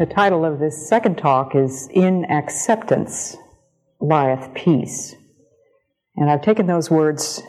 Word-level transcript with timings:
The 0.00 0.06
title 0.06 0.46
of 0.46 0.60
this 0.60 0.88
second 0.88 1.18
talk 1.18 1.54
is 1.54 1.86
In 1.92 2.24
Acceptance 2.24 3.36
Lieth 4.00 4.54
Peace. 4.54 5.14
And 6.16 6.30
I've 6.30 6.40
taken 6.40 6.66
those 6.66 6.90
words 6.90 7.42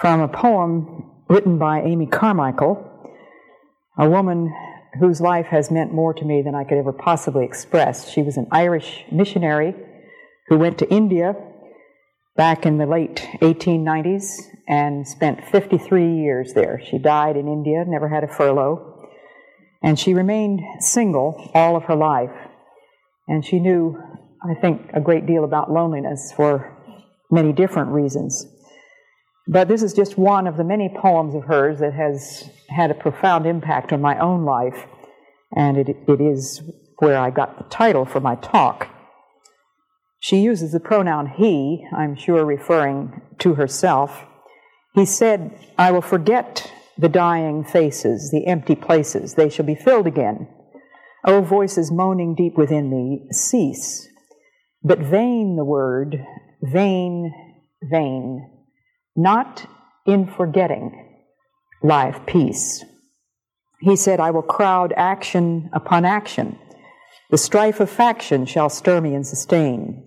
from 0.00 0.18
a 0.18 0.26
poem 0.26 1.08
written 1.28 1.56
by 1.56 1.82
Amy 1.82 2.06
Carmichael, 2.08 2.84
a 3.96 4.10
woman 4.10 4.52
whose 4.98 5.20
life 5.20 5.46
has 5.46 5.70
meant 5.70 5.94
more 5.94 6.12
to 6.14 6.24
me 6.24 6.42
than 6.42 6.56
I 6.56 6.64
could 6.64 6.78
ever 6.78 6.92
possibly 6.92 7.44
express. 7.44 8.10
She 8.10 8.22
was 8.22 8.36
an 8.36 8.48
Irish 8.50 9.04
missionary 9.12 9.72
who 10.48 10.58
went 10.58 10.78
to 10.78 10.90
India 10.90 11.36
back 12.34 12.66
in 12.66 12.78
the 12.78 12.86
late 12.86 13.24
1890s 13.40 14.40
and 14.66 15.06
spent 15.06 15.44
53 15.44 16.16
years 16.16 16.54
there. 16.54 16.82
She 16.84 16.98
died 16.98 17.36
in 17.36 17.46
India, 17.46 17.84
never 17.86 18.08
had 18.08 18.24
a 18.24 18.28
furlough, 18.28 18.97
and 19.82 19.98
she 19.98 20.14
remained 20.14 20.60
single 20.80 21.50
all 21.54 21.76
of 21.76 21.84
her 21.84 21.96
life. 21.96 22.30
And 23.26 23.44
she 23.44 23.60
knew, 23.60 23.98
I 24.42 24.54
think, 24.54 24.90
a 24.94 25.00
great 25.00 25.26
deal 25.26 25.44
about 25.44 25.70
loneliness 25.70 26.32
for 26.34 26.76
many 27.30 27.52
different 27.52 27.90
reasons. 27.90 28.46
But 29.46 29.68
this 29.68 29.82
is 29.82 29.94
just 29.94 30.18
one 30.18 30.46
of 30.46 30.56
the 30.56 30.64
many 30.64 30.88
poems 30.88 31.34
of 31.34 31.44
hers 31.44 31.78
that 31.80 31.94
has 31.94 32.50
had 32.68 32.90
a 32.90 32.94
profound 32.94 33.46
impact 33.46 33.92
on 33.92 34.00
my 34.00 34.18
own 34.18 34.44
life, 34.44 34.86
and 35.56 35.78
it, 35.78 35.88
it 36.06 36.20
is 36.20 36.62
where 36.98 37.18
I 37.18 37.30
got 37.30 37.56
the 37.56 37.64
title 37.64 38.04
for 38.04 38.20
my 38.20 38.34
talk. 38.36 38.88
She 40.20 40.40
uses 40.40 40.72
the 40.72 40.80
pronoun 40.80 41.28
he, 41.28 41.86
I'm 41.96 42.16
sure 42.16 42.44
referring 42.44 43.22
to 43.38 43.54
herself. 43.54 44.24
He 44.94 45.06
said, 45.06 45.58
I 45.78 45.92
will 45.92 46.02
forget 46.02 46.70
the 46.98 47.08
dying 47.08 47.64
faces, 47.64 48.30
the 48.30 48.46
empty 48.46 48.74
places, 48.74 49.34
they 49.34 49.48
shall 49.48 49.64
be 49.64 49.74
filled 49.74 50.06
again. 50.06 50.48
O 51.24 51.40
voices 51.42 51.90
moaning 51.90 52.34
deep 52.34 52.56
within 52.56 52.90
me, 52.90 53.28
cease. 53.30 54.08
But 54.82 54.98
vain 54.98 55.56
the 55.56 55.64
word, 55.64 56.24
vain, 56.62 57.32
vain. 57.82 58.50
Not 59.16 59.66
in 60.06 60.26
forgetting 60.26 61.04
lieth 61.82 62.26
peace. 62.26 62.84
He 63.80 63.94
said, 63.94 64.18
I 64.18 64.30
will 64.32 64.42
crowd 64.42 64.92
action 64.96 65.70
upon 65.72 66.04
action. 66.04 66.58
The 67.30 67.38
strife 67.38 67.78
of 67.78 67.90
faction 67.90 68.46
shall 68.46 68.68
stir 68.68 69.00
me 69.00 69.14
and 69.14 69.26
sustain. 69.26 70.04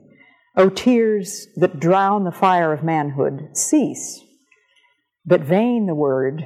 O 0.57 0.69
tears 0.69 1.47
that 1.55 1.79
drown 1.79 2.25
the 2.25 2.31
fire 2.31 2.73
of 2.73 2.83
manhood, 2.83 3.55
cease. 3.55 4.21
But 5.25 5.41
vain 5.41 5.85
the 5.85 5.95
word, 5.95 6.43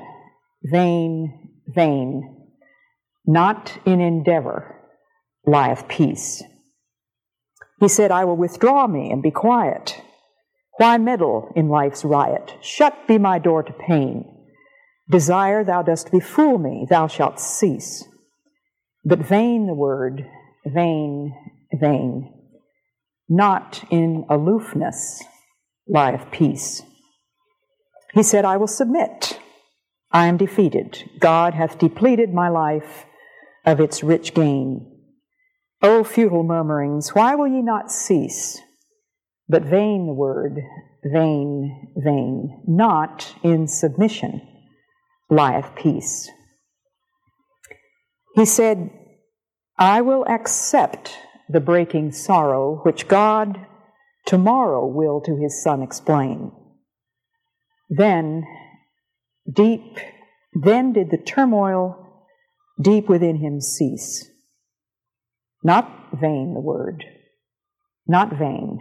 vain, 0.65 1.51
vain. 1.67 2.49
Not 3.25 3.77
in 3.85 4.01
endeavor 4.01 4.75
lieth 5.45 5.87
peace. 5.87 6.43
He 7.79 7.87
said, 7.87 8.11
I 8.11 8.25
will 8.25 8.37
withdraw 8.37 8.87
me 8.87 9.11
and 9.11 9.21
be 9.21 9.31
quiet. 9.31 10.01
Why 10.77 10.97
meddle 10.97 11.51
in 11.55 11.69
life's 11.69 12.03
riot? 12.03 12.55
Shut 12.61 13.07
be 13.07 13.17
my 13.17 13.39
door 13.39 13.63
to 13.63 13.73
pain. 13.73 14.25
Desire 15.09 15.63
thou 15.63 15.83
dost 15.83 16.11
befool 16.11 16.61
me, 16.61 16.87
thou 16.89 17.07
shalt 17.07 17.39
cease. 17.39 18.03
But 19.03 19.19
vain 19.19 19.67
the 19.67 19.73
word, 19.73 20.25
vain, 20.65 21.33
vain. 21.73 22.33
Not 23.29 23.83
in 23.91 24.25
aloofness 24.29 25.23
lieth 25.87 26.31
peace. 26.31 26.81
He 28.13 28.23
said, 28.23 28.45
I 28.45 28.57
will 28.57 28.67
submit. 28.67 29.39
I 30.15 30.27
am 30.27 30.37
defeated. 30.37 31.09
God 31.19 31.55
hath 31.55 31.77
depleted 31.77 32.33
my 32.33 32.47
life 32.47 33.05
of 33.65 33.81
its 33.81 34.01
rich 34.01 34.33
gain. 34.33 34.89
O 35.81 36.05
futile 36.05 36.41
murmurings, 36.41 37.09
why 37.09 37.35
will 37.35 37.49
ye 37.49 37.61
not 37.61 37.91
cease? 37.91 38.61
But 39.49 39.63
vain 39.63 40.07
the 40.07 40.13
word, 40.13 40.61
vain, 41.03 41.91
vain. 41.97 42.63
Not 42.65 43.35
in 43.43 43.67
submission 43.67 44.41
lieth 45.29 45.75
peace. 45.75 46.29
He 48.35 48.45
said, 48.45 48.89
I 49.77 49.99
will 49.99 50.25
accept 50.29 51.17
the 51.49 51.59
breaking 51.59 52.13
sorrow 52.13 52.79
which 52.83 53.09
God 53.09 53.67
tomorrow 54.25 54.87
will 54.87 55.19
to 55.25 55.35
his 55.35 55.61
Son 55.61 55.81
explain. 55.81 56.53
Then, 57.89 58.45
deep, 59.51 59.97
then 60.53 60.93
did 60.93 61.11
the 61.11 61.17
turmoil 61.17 62.23
deep 62.81 63.07
within 63.07 63.37
him 63.37 63.61
cease. 63.61 64.29
Not 65.63 66.09
vain 66.13 66.53
the 66.53 66.59
word, 66.59 67.03
not 68.07 68.37
vain, 68.37 68.79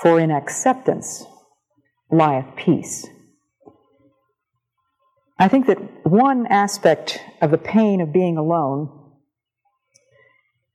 for 0.00 0.20
in 0.20 0.30
acceptance 0.30 1.24
lieth 2.10 2.56
peace. 2.56 3.06
I 5.38 5.48
think 5.48 5.66
that 5.66 5.78
one 6.06 6.46
aspect 6.46 7.18
of 7.40 7.50
the 7.50 7.58
pain 7.58 8.00
of 8.00 8.12
being 8.12 8.36
alone 8.36 8.90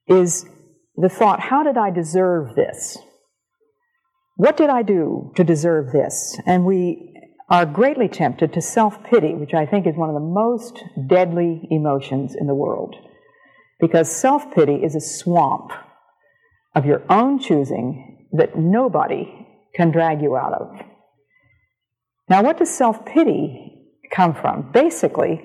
is 0.08 0.46
the 0.96 1.10
thought 1.10 1.40
how 1.40 1.64
did 1.64 1.78
I 1.78 1.90
deserve 1.90 2.56
this? 2.56 2.98
What 4.36 4.58
did 4.58 4.70
I 4.70 4.82
do 4.82 5.32
to 5.36 5.44
deserve 5.44 5.92
this? 5.92 6.40
And 6.46 6.66
we 6.66 7.17
are 7.50 7.66
greatly 7.66 8.08
tempted 8.08 8.54
to 8.54 8.62
self 8.62 9.04
pity, 9.04 9.34
which 9.34 9.54
I 9.54 9.66
think 9.66 9.88
is 9.88 9.96
one 9.96 10.10
of 10.10 10.16
the 10.16 10.20
most 10.20 10.84
deadly 11.08 11.68
emotions 11.72 12.36
in 12.36 12.48
the 12.48 12.56
world. 12.56 12.96
Because 13.80 14.12
self 14.12 14.54
pity 14.54 14.76
is 14.76 14.96
a 14.96 15.02
swamp 15.02 15.72
of 16.76 16.86
your 16.86 17.04
own 17.10 17.40
choosing 17.40 18.28
that 18.34 18.58
nobody 18.58 19.48
can 19.76 19.92
drag 19.92 20.22
you 20.22 20.36
out 20.36 20.54
of. 20.54 20.82
Now, 22.30 22.44
what 22.44 22.58
does 22.58 22.70
self 22.70 23.06
pity 23.06 23.92
come 24.12 24.34
from? 24.34 24.72
Basically, 24.72 25.44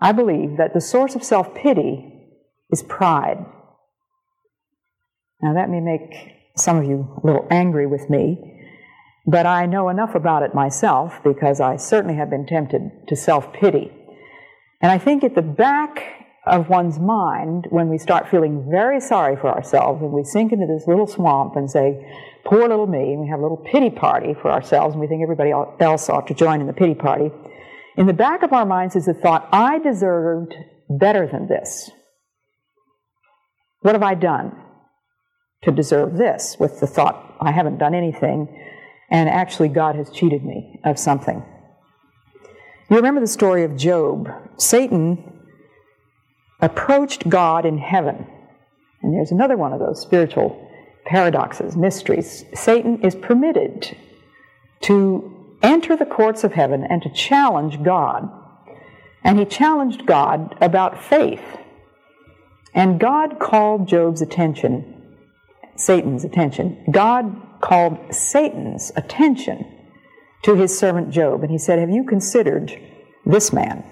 I 0.00 0.12
believe 0.12 0.56
that 0.56 0.72
the 0.74 0.80
source 0.80 1.14
of 1.14 1.24
self 1.24 1.54
pity 1.54 2.12
is 2.70 2.82
pride. 2.82 3.44
Now, 5.42 5.54
that 5.54 5.68
may 5.68 5.80
make 5.80 6.34
some 6.56 6.78
of 6.78 6.84
you 6.84 7.20
a 7.22 7.26
little 7.26 7.46
angry 7.50 7.86
with 7.86 8.08
me, 8.10 8.57
but 9.28 9.44
I 9.44 9.66
know 9.66 9.90
enough 9.90 10.14
about 10.14 10.42
it 10.42 10.54
myself 10.54 11.20
because 11.22 11.60
I 11.60 11.76
certainly 11.76 12.16
have 12.16 12.30
been 12.30 12.46
tempted 12.46 13.08
to 13.08 13.14
self 13.16 13.52
pity. 13.52 13.92
And 14.80 14.90
I 14.90 14.96
think 14.96 15.22
at 15.22 15.34
the 15.34 15.42
back 15.42 16.02
of 16.46 16.70
one's 16.70 16.98
mind, 16.98 17.66
when 17.68 17.90
we 17.90 17.98
start 17.98 18.30
feeling 18.30 18.66
very 18.70 19.00
sorry 19.00 19.36
for 19.36 19.48
ourselves 19.48 20.00
and 20.00 20.12
we 20.12 20.24
sink 20.24 20.52
into 20.52 20.66
this 20.66 20.86
little 20.86 21.06
swamp 21.06 21.56
and 21.56 21.70
say, 21.70 22.10
poor 22.46 22.66
little 22.66 22.86
me, 22.86 23.12
and 23.12 23.20
we 23.20 23.28
have 23.28 23.40
a 23.40 23.42
little 23.42 23.62
pity 23.70 23.90
party 23.90 24.34
for 24.40 24.50
ourselves 24.50 24.94
and 24.94 25.00
we 25.00 25.06
think 25.06 25.22
everybody 25.22 25.50
else 25.50 26.08
ought 26.08 26.26
to 26.28 26.34
join 26.34 26.62
in 26.62 26.66
the 26.66 26.72
pity 26.72 26.94
party, 26.94 27.30
in 27.98 28.06
the 28.06 28.14
back 28.14 28.42
of 28.42 28.54
our 28.54 28.64
minds 28.64 28.96
is 28.96 29.04
the 29.04 29.14
thought, 29.14 29.46
I 29.52 29.78
deserved 29.78 30.54
better 30.88 31.28
than 31.30 31.48
this. 31.48 31.90
What 33.80 33.94
have 33.94 34.02
I 34.02 34.14
done? 34.14 34.52
to 35.62 35.72
deserve 35.72 36.16
this 36.16 36.56
with 36.58 36.80
the 36.80 36.86
thought, 36.86 37.36
I 37.40 37.50
haven't 37.50 37.78
done 37.78 37.94
anything, 37.94 38.48
and 39.10 39.28
actually 39.28 39.68
God 39.68 39.96
has 39.96 40.10
cheated 40.10 40.44
me 40.44 40.80
of 40.84 40.98
something. 40.98 41.42
You 42.90 42.96
remember 42.96 43.20
the 43.20 43.26
story 43.26 43.64
of 43.64 43.76
Job. 43.76 44.28
Satan 44.56 45.42
approached 46.60 47.28
God 47.28 47.66
in 47.66 47.78
heaven. 47.78 48.26
And 49.02 49.14
there's 49.14 49.30
another 49.30 49.56
one 49.56 49.72
of 49.72 49.78
those 49.78 50.00
spiritual 50.00 50.68
paradoxes, 51.04 51.76
mysteries. 51.76 52.44
Satan 52.54 53.02
is 53.02 53.14
permitted 53.14 53.96
to 54.82 55.56
enter 55.62 55.96
the 55.96 56.06
courts 56.06 56.44
of 56.44 56.52
heaven 56.52 56.86
and 56.88 57.02
to 57.02 57.10
challenge 57.10 57.82
God. 57.82 58.28
And 59.24 59.38
he 59.38 59.44
challenged 59.44 60.06
God 60.06 60.56
about 60.60 61.02
faith. 61.02 61.42
And 62.74 63.00
God 63.00 63.38
called 63.38 63.88
Job's 63.88 64.22
attention 64.22 64.97
Satan's 65.78 66.24
attention. 66.24 66.84
God 66.90 67.34
called 67.60 68.12
Satan's 68.14 68.92
attention 68.96 69.66
to 70.42 70.54
his 70.54 70.76
servant 70.76 71.10
Job, 71.10 71.42
and 71.42 71.50
he 71.50 71.58
said, 71.58 71.78
Have 71.78 71.90
you 71.90 72.04
considered 72.04 72.78
this 73.24 73.52
man? 73.52 73.84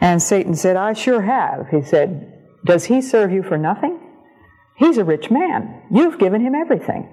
And 0.00 0.22
Satan 0.22 0.54
said, 0.54 0.76
I 0.76 0.92
sure 0.92 1.22
have. 1.22 1.68
He 1.70 1.82
said, 1.82 2.58
Does 2.64 2.84
he 2.84 3.00
serve 3.00 3.32
you 3.32 3.42
for 3.42 3.56
nothing? 3.56 4.00
He's 4.76 4.98
a 4.98 5.04
rich 5.04 5.30
man. 5.30 5.82
You've 5.90 6.18
given 6.18 6.40
him 6.40 6.54
everything. 6.54 7.08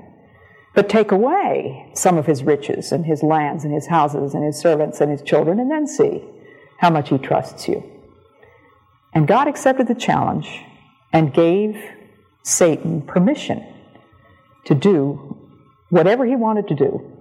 But 0.73 0.89
take 0.89 1.11
away 1.11 1.91
some 1.93 2.17
of 2.17 2.25
his 2.25 2.43
riches 2.43 2.91
and 2.91 3.05
his 3.05 3.23
lands 3.23 3.63
and 3.63 3.73
his 3.73 3.87
houses 3.87 4.33
and 4.33 4.43
his 4.43 4.57
servants 4.57 5.01
and 5.01 5.11
his 5.11 5.21
children, 5.21 5.59
and 5.59 5.69
then 5.69 5.85
see 5.85 6.23
how 6.77 6.89
much 6.89 7.09
he 7.09 7.17
trusts 7.17 7.67
you. 7.67 7.83
And 9.13 9.27
God 9.27 9.47
accepted 9.47 9.87
the 9.87 9.95
challenge 9.95 10.63
and 11.13 11.33
gave 11.33 11.75
Satan 12.43 13.01
permission 13.01 13.65
to 14.65 14.75
do 14.75 15.38
whatever 15.89 16.25
he 16.25 16.35
wanted 16.35 16.67
to 16.69 16.75
do, 16.75 17.17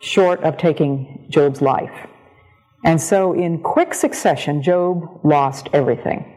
short 0.00 0.42
of 0.42 0.56
taking 0.56 1.26
Job's 1.28 1.60
life. 1.60 2.08
And 2.84 3.00
so, 3.00 3.32
in 3.32 3.62
quick 3.62 3.94
succession, 3.94 4.62
Job 4.62 5.20
lost 5.24 5.68
everything 5.72 6.32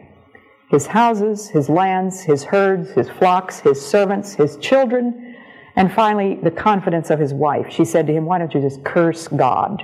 his 0.69 0.85
houses, 0.85 1.49
his 1.49 1.67
lands, 1.67 2.21
his 2.21 2.43
herds, 2.43 2.91
his 2.91 3.09
flocks, 3.09 3.59
his 3.59 3.83
servants, 3.83 4.35
his 4.35 4.55
children, 4.57 5.35
and 5.75 5.91
finally 5.91 6.35
the 6.43 6.51
confidence 6.51 7.09
of 7.09 7.19
his 7.19 7.33
wife. 7.33 7.71
She 7.71 7.85
said 7.85 8.05
to 8.07 8.13
him, 8.13 8.25
Why 8.25 8.37
don't 8.37 8.53
you 8.53 8.61
just 8.61 8.83
curse 8.83 9.27
God 9.27 9.83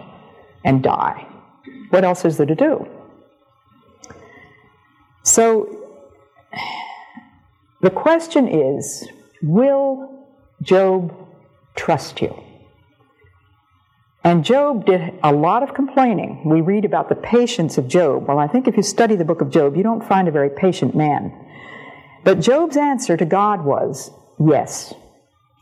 and 0.63 0.83
die? 0.83 1.27
What 1.89 2.03
else 2.03 2.23
is 2.23 2.37
there 2.37 2.45
to 2.45 2.55
do? 2.55 2.87
So 5.23 5.84
the 7.85 7.91
question 7.91 8.47
is 8.47 9.07
Will 9.43 10.25
Job 10.63 11.15
trust 11.75 12.19
you? 12.19 12.33
And 14.23 14.43
Job 14.43 14.87
did 14.87 15.13
a 15.21 15.31
lot 15.31 15.61
of 15.61 15.75
complaining. 15.75 16.41
We 16.45 16.61
read 16.61 16.83
about 16.83 17.09
the 17.09 17.15
patience 17.15 17.77
of 17.77 17.87
Job. 17.87 18.27
Well, 18.27 18.39
I 18.39 18.47
think 18.47 18.67
if 18.67 18.75
you 18.75 18.81
study 18.81 19.15
the 19.15 19.23
book 19.23 19.39
of 19.39 19.51
Job, 19.51 19.77
you 19.77 19.83
don't 19.83 20.03
find 20.03 20.27
a 20.27 20.31
very 20.31 20.49
patient 20.49 20.95
man. 20.95 21.31
But 22.23 22.39
Job's 22.39 22.75
answer 22.75 23.17
to 23.17 23.25
God 23.25 23.63
was, 23.63 24.09
Yes, 24.39 24.95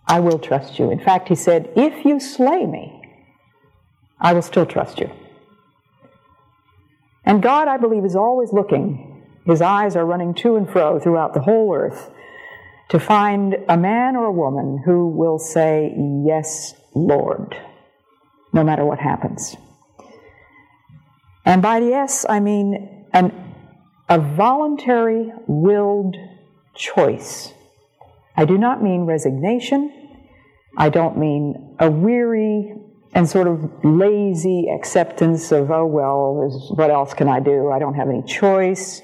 I 0.08 0.22
will 0.22 0.40
trust 0.40 0.80
you. 0.80 0.92
In 0.92 1.00
fact, 1.00 1.28
he 1.28 1.36
said, 1.36 1.74
If 1.76 2.06
you 2.06 2.22
slay 2.22 2.66
me, 2.66 3.02
I 4.18 4.32
will 4.32 4.42
still 4.42 4.66
trust 4.66 4.98
you. 4.98 5.12
And 7.26 7.44
God, 7.44 7.68
I 7.68 7.76
believe, 7.76 8.06
is 8.06 8.16
always 8.16 8.54
looking. 8.54 9.13
His 9.46 9.62
eyes 9.62 9.96
are 9.96 10.06
running 10.06 10.34
to 10.36 10.56
and 10.56 10.70
fro 10.70 11.00
throughout 11.00 11.34
the 11.34 11.42
whole 11.42 11.74
earth 11.76 12.10
to 12.90 13.00
find 13.00 13.58
a 13.68 13.78
man 13.78 14.16
or 14.16 14.26
a 14.26 14.32
woman 14.32 14.84
who 14.86 15.10
will 15.10 15.40
say, 15.40 15.94
Yes, 16.26 16.76
Lord 16.94 17.56
no 18.54 18.64
matter 18.64 18.86
what 18.86 19.00
happens. 19.00 19.58
And 21.44 21.62
by 21.62 21.80
yes, 21.80 22.26
I 22.30 22.40
mean 22.40 23.08
an, 23.12 23.34
a 24.08 24.20
voluntary, 24.20 25.34
willed 25.48 26.16
choice. 26.76 27.54
I 28.38 28.46
do 28.46 28.58
not 28.58 28.82
mean 28.82 29.02
resignation. 29.02 29.92
I 30.78 30.90
don't 30.90 31.18
mean 31.18 31.76
a 31.80 31.90
weary 31.92 32.76
and 33.14 33.30
sort 33.30 33.48
of 33.48 33.84
lazy 33.84 34.70
acceptance 34.74 35.52
of, 35.52 35.70
oh, 35.70 35.86
well, 35.86 36.50
what 36.76 36.90
else 36.90 37.14
can 37.14 37.28
I 37.28 37.40
do? 37.40 37.70
I 37.70 37.78
don't 37.78 37.94
have 37.96 38.10
any 38.10 38.24
choice. 38.24 39.02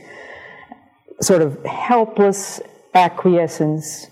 Sort 1.21 1.41
of 1.41 1.63
helpless 1.65 2.61
acquiescence, 2.93 4.07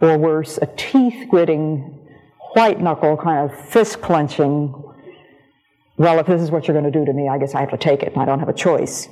or 0.00 0.18
worse, 0.18 0.58
a 0.60 0.66
teeth 0.76 1.28
gritting 1.28 1.94
white 2.54 2.80
knuckle 2.80 3.16
kind 3.16 3.50
of 3.50 3.68
fist 3.68 4.00
clenching. 4.00 4.74
Well, 5.96 6.18
if 6.18 6.26
this 6.26 6.40
is 6.40 6.50
what 6.50 6.66
you're 6.66 6.78
going 6.78 6.90
to 6.90 6.98
do 6.98 7.04
to 7.04 7.12
me, 7.12 7.28
I 7.28 7.38
guess 7.38 7.54
I 7.54 7.60
have 7.60 7.70
to 7.70 7.76
take 7.76 8.02
it 8.02 8.12
and 8.12 8.22
I 8.22 8.24
don't 8.24 8.40
have 8.40 8.48
a 8.48 8.54
choice. 8.54 9.08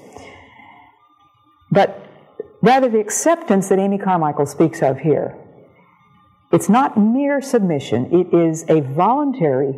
But 1.70 2.04
rather, 2.62 2.88
the 2.88 3.00
acceptance 3.00 3.68
that 3.68 3.78
Amy 3.78 3.98
Carmichael 3.98 4.46
speaks 4.46 4.82
of 4.82 5.00
here, 5.00 5.36
it's 6.52 6.68
not 6.68 6.96
mere 6.96 7.40
submission, 7.40 8.12
it 8.12 8.32
is 8.32 8.64
a 8.68 8.80
voluntary, 8.80 9.74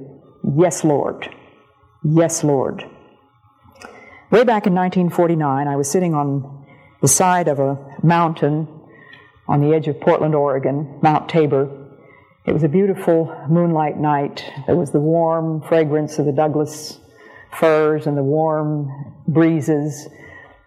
yes, 0.57 0.85
Lord. 0.85 1.35
Yes, 2.05 2.45
Lord. 2.45 2.85
Way 4.31 4.45
back 4.45 4.67
in 4.67 4.75
1949, 4.75 5.67
I 5.67 5.77
was 5.77 5.91
sitting 5.91 6.15
on 6.15 6.58
the 7.01 7.09
side 7.09 7.49
of 7.49 7.59
a 7.59 7.79
mountain 8.03 8.69
on 9.47 9.61
the 9.61 9.75
edge 9.75 9.89
of 9.89 10.01
Portland, 10.01 10.35
Oregon, 10.35 10.99
Mount 11.03 11.29
Tabor, 11.29 11.87
it 12.45 12.53
was 12.53 12.63
a 12.63 12.69
beautiful 12.69 13.35
moonlight 13.49 13.99
night. 13.99 14.43
There 14.67 14.77
was 14.77 14.91
the 14.91 15.01
warm 15.01 15.61
fragrance 15.61 16.19
of 16.19 16.27
the 16.27 16.33
Douglas 16.33 16.99
firs 17.53 18.07
and 18.07 18.17
the 18.17 18.23
warm 18.23 18.91
breezes. 19.27 20.09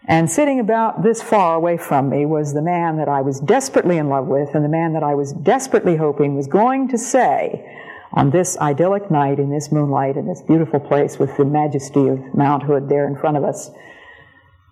And 0.08 0.30
sitting 0.30 0.60
about 0.60 1.04
this 1.04 1.22
far 1.22 1.56
away 1.56 1.78
from 1.78 2.10
me 2.10 2.26
was 2.26 2.54
the 2.54 2.62
man 2.62 2.98
that 2.98 3.10
I 3.10 3.22
was 3.22 3.40
desperately 3.40 3.98
in 3.98 4.10
love 4.10 4.28
with 4.28 4.54
and 4.54 4.64
the 4.64 4.70
man 4.70 4.94
that 4.94 5.04
I 5.04 5.16
was 5.16 5.34
desperately 5.34 5.96
hoping 5.96 6.36
was 6.36 6.48
going 6.48 6.88
to 6.90 6.98
say 6.98 7.66
on 8.14 8.30
this 8.30 8.58
idyllic 8.58 9.10
night 9.10 9.40
in 9.40 9.50
this 9.50 9.72
moonlight 9.72 10.18
in 10.18 10.28
this 10.28 10.42
beautiful 10.42 10.80
place 10.80 11.18
with 11.18 11.36
the 11.38 11.46
majesty 11.46 12.08
of 12.08 12.20
Mount 12.36 12.64
Hood 12.64 12.90
there 12.90 13.08
in 13.08 13.16
front 13.16 13.38
of 13.38 13.44
us, 13.44 13.72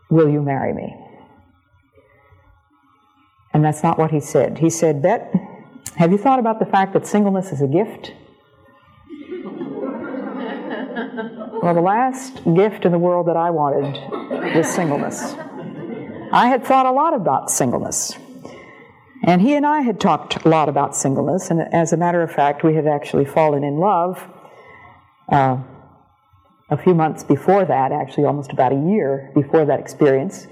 Will 0.09 0.29
you 0.29 0.41
marry 0.41 0.73
me? 0.73 0.95
And 3.53 3.63
that's 3.63 3.83
not 3.83 3.97
what 3.97 4.11
he 4.11 4.19
said. 4.19 4.59
He 4.59 4.69
said, 4.69 5.01
Bet, 5.01 5.33
have 5.95 6.11
you 6.11 6.17
thought 6.17 6.39
about 6.39 6.59
the 6.59 6.65
fact 6.65 6.93
that 6.93 7.07
singleness 7.07 7.51
is 7.51 7.61
a 7.61 7.67
gift? 7.67 8.13
well, 11.61 11.73
the 11.73 11.81
last 11.81 12.43
gift 12.55 12.85
in 12.85 12.91
the 12.91 12.99
world 12.99 13.27
that 13.27 13.37
I 13.37 13.49
wanted 13.49 13.95
was 14.55 14.67
singleness. 14.67 15.33
I 16.31 16.47
had 16.47 16.63
thought 16.63 16.85
a 16.85 16.91
lot 16.91 17.13
about 17.13 17.49
singleness. 17.49 18.15
And 19.23 19.41
he 19.41 19.55
and 19.55 19.65
I 19.65 19.81
had 19.81 19.99
talked 19.99 20.45
a 20.45 20.47
lot 20.47 20.69
about 20.69 20.95
singleness, 20.95 21.51
and 21.51 21.61
as 21.73 21.91
a 21.91 21.97
matter 21.97 22.21
of 22.21 22.31
fact, 22.31 22.63
we 22.63 22.75
had 22.75 22.87
actually 22.87 23.25
fallen 23.25 23.63
in 23.63 23.77
love 23.77 24.25
uh, 25.29 25.57
a 26.69 26.77
few 26.77 26.93
months 26.93 27.23
before 27.23 27.65
that, 27.65 27.91
actually 27.91 28.23
almost 28.23 28.53
about 28.53 28.71
a 28.71 28.75
year 28.75 29.31
before 29.35 29.65
that 29.65 29.79
experience. 29.79 30.47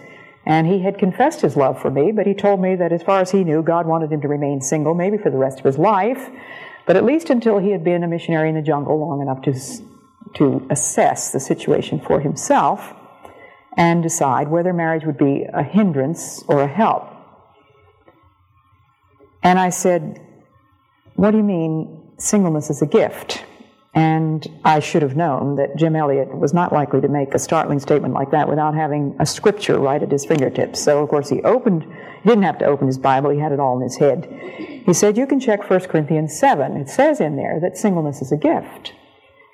And 0.48 0.66
he 0.66 0.80
had 0.80 0.98
confessed 0.98 1.42
his 1.42 1.58
love 1.58 1.80
for 1.82 1.92
me, 1.92 2.14
but 2.14 2.26
he 2.26 2.34
told 2.34 2.62
me 2.62 2.78
that 2.78 2.94
as 2.94 3.04
far 3.04 3.20
as 3.20 3.32
he 3.32 3.44
knew, 3.44 3.62
God 3.62 3.86
wanted 3.86 4.14
him 4.14 4.22
to 4.22 4.30
remain 4.30 4.62
single, 4.62 4.94
maybe 4.94 5.18
for 5.18 5.30
the 5.30 5.38
rest 5.38 5.60
of 5.60 5.66
his 5.66 5.78
life, 5.78 6.30
but 6.86 6.96
at 6.96 7.04
least 7.04 7.30
until 7.30 7.60
he 7.60 7.72
had 7.72 7.84
been 7.84 8.02
a 8.02 8.08
missionary 8.08 8.48
in 8.48 8.56
the 8.56 8.62
jungle 8.62 8.98
long 8.98 9.22
enough 9.22 9.42
to, 9.42 9.54
to 10.36 10.66
assess 10.70 11.32
the 11.32 11.40
situation 11.42 12.00
for 12.00 12.22
himself 12.22 12.94
and 13.76 14.02
decide 14.02 14.48
whether 14.48 14.72
marriage 14.72 15.04
would 15.04 15.18
be 15.18 15.46
a 15.54 15.64
hindrance 15.64 16.42
or 16.48 16.62
a 16.62 16.68
help. 16.68 17.12
And 19.44 19.60
I 19.60 19.70
said, 19.70 20.22
What 21.16 21.32
do 21.32 21.38
you 21.38 21.44
mean 21.44 22.14
singleness 22.18 22.70
is 22.70 22.82
a 22.82 22.88
gift? 22.88 23.44
And 23.98 24.46
I 24.64 24.80
should 24.80 25.02
have 25.02 25.16
known 25.16 25.56
that 25.56 25.76
Jim 25.76 25.96
Elliot 25.96 26.38
was 26.38 26.54
not 26.54 26.72
likely 26.72 27.02
to 27.02 27.08
make 27.08 27.34
a 27.34 27.40
startling 27.40 27.80
statement 27.80 28.14
like 28.14 28.30
that 28.30 28.48
without 28.48 28.76
having 28.76 29.16
a 29.20 29.26
scripture 29.26 29.80
right 29.80 30.04
at 30.04 30.12
his 30.12 30.24
fingertips. 30.24 30.84
So, 30.84 31.02
of 31.02 31.10
course, 31.10 31.30
he 31.30 31.42
opened, 31.42 31.82
he 31.82 32.30
didn't 32.30 32.44
have 32.44 32.60
to 32.60 32.66
open 32.66 32.86
his 32.86 33.00
Bible, 33.00 33.32
he 33.32 33.40
had 33.40 33.54
it 33.54 33.60
all 33.60 33.76
in 33.76 33.82
his 33.82 33.98
head. 33.98 34.28
He 34.86 34.94
said, 34.94 35.18
You 35.18 35.26
can 35.26 35.40
check 35.40 35.68
1 35.68 35.80
Corinthians 35.86 36.38
7. 36.38 36.78
It 36.78 36.90
says 36.90 37.20
in 37.20 37.38
there 37.38 37.60
that 37.60 37.76
singleness 37.76 38.22
is 38.22 38.32
a 38.32 38.38
gift. 38.38 38.94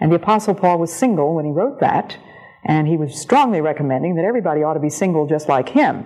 And 0.01 0.11
the 0.11 0.17
Apostle 0.17 0.55
Paul 0.55 0.77
was 0.77 0.91
single 0.91 1.33
when 1.35 1.45
he 1.45 1.51
wrote 1.51 1.79
that, 1.79 2.17
and 2.65 2.85
he 2.85 2.97
was 2.97 3.17
strongly 3.17 3.61
recommending 3.61 4.15
that 4.15 4.25
everybody 4.25 4.61
ought 4.61 4.73
to 4.73 4.81
be 4.81 4.89
single 4.89 5.25
just 5.25 5.47
like 5.47 5.69
him. 5.69 6.05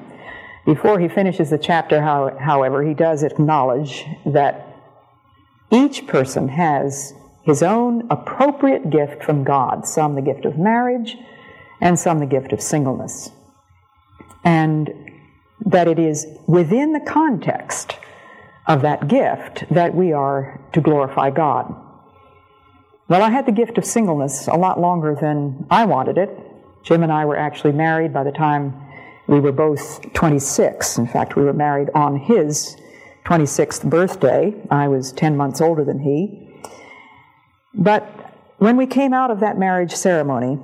Before 0.64 1.00
he 1.00 1.08
finishes 1.08 1.50
the 1.50 1.58
chapter, 1.58 2.02
however, 2.02 2.84
he 2.84 2.94
does 2.94 3.24
acknowledge 3.24 4.06
that 4.28 4.78
each 5.72 6.06
person 6.06 6.50
has 6.50 7.16
his 7.48 7.64
own 7.64 8.06
appropriate 8.12 8.90
gift 8.90 9.24
from 9.24 9.46
God, 9.46 9.88
some 9.88 10.16
the 10.16 10.22
gift 10.22 10.44
of 10.44 10.58
marriage, 10.58 11.16
and 11.80 11.98
some 11.98 12.20
the 12.20 12.26
gift 12.26 12.52
of 12.52 12.62
singleness. 12.62 13.32
And 14.44 14.90
that 15.66 15.88
it 15.88 15.98
is 15.98 16.28
within 16.46 16.92
the 16.92 17.00
context 17.00 17.96
of 18.68 18.82
that 18.82 19.08
gift 19.08 19.64
that 19.72 19.96
we 19.96 20.12
are 20.12 20.60
to 20.74 20.82
glorify 20.82 21.30
God. 21.30 21.74
Well, 23.08 23.24
I 23.24 23.30
had 23.30 23.46
the 23.46 23.54
gift 23.54 23.78
of 23.78 23.86
singleness 23.86 24.48
a 24.48 24.58
lot 24.58 24.78
longer 24.78 25.16
than 25.16 25.68
I 25.72 25.86
wanted 25.86 26.18
it. 26.18 26.30
Jim 26.84 27.02
and 27.02 27.14
I 27.14 27.24
were 27.24 27.38
actually 27.38 27.72
married 27.72 28.14
by 28.14 28.26
the 28.26 28.32
time 28.34 28.74
we 29.30 29.40
were 29.40 29.54
both 29.54 30.02
26. 30.12 30.98
In 30.98 31.08
fact, 31.08 31.38
we 31.38 31.44
were 31.44 31.54
married 31.54 31.92
on 31.96 32.18
his 32.18 32.76
26th 33.26 33.90
birthday. 33.90 34.54
I 34.70 34.90
was 34.90 35.14
10 35.14 35.38
months 35.38 35.62
older 35.62 35.86
than 35.86 36.00
he. 36.00 36.47
But 37.78 38.34
when 38.58 38.76
we 38.76 38.88
came 38.88 39.14
out 39.14 39.30
of 39.30 39.40
that 39.42 39.58
marriage 39.58 39.94
ceremony, 39.94 40.60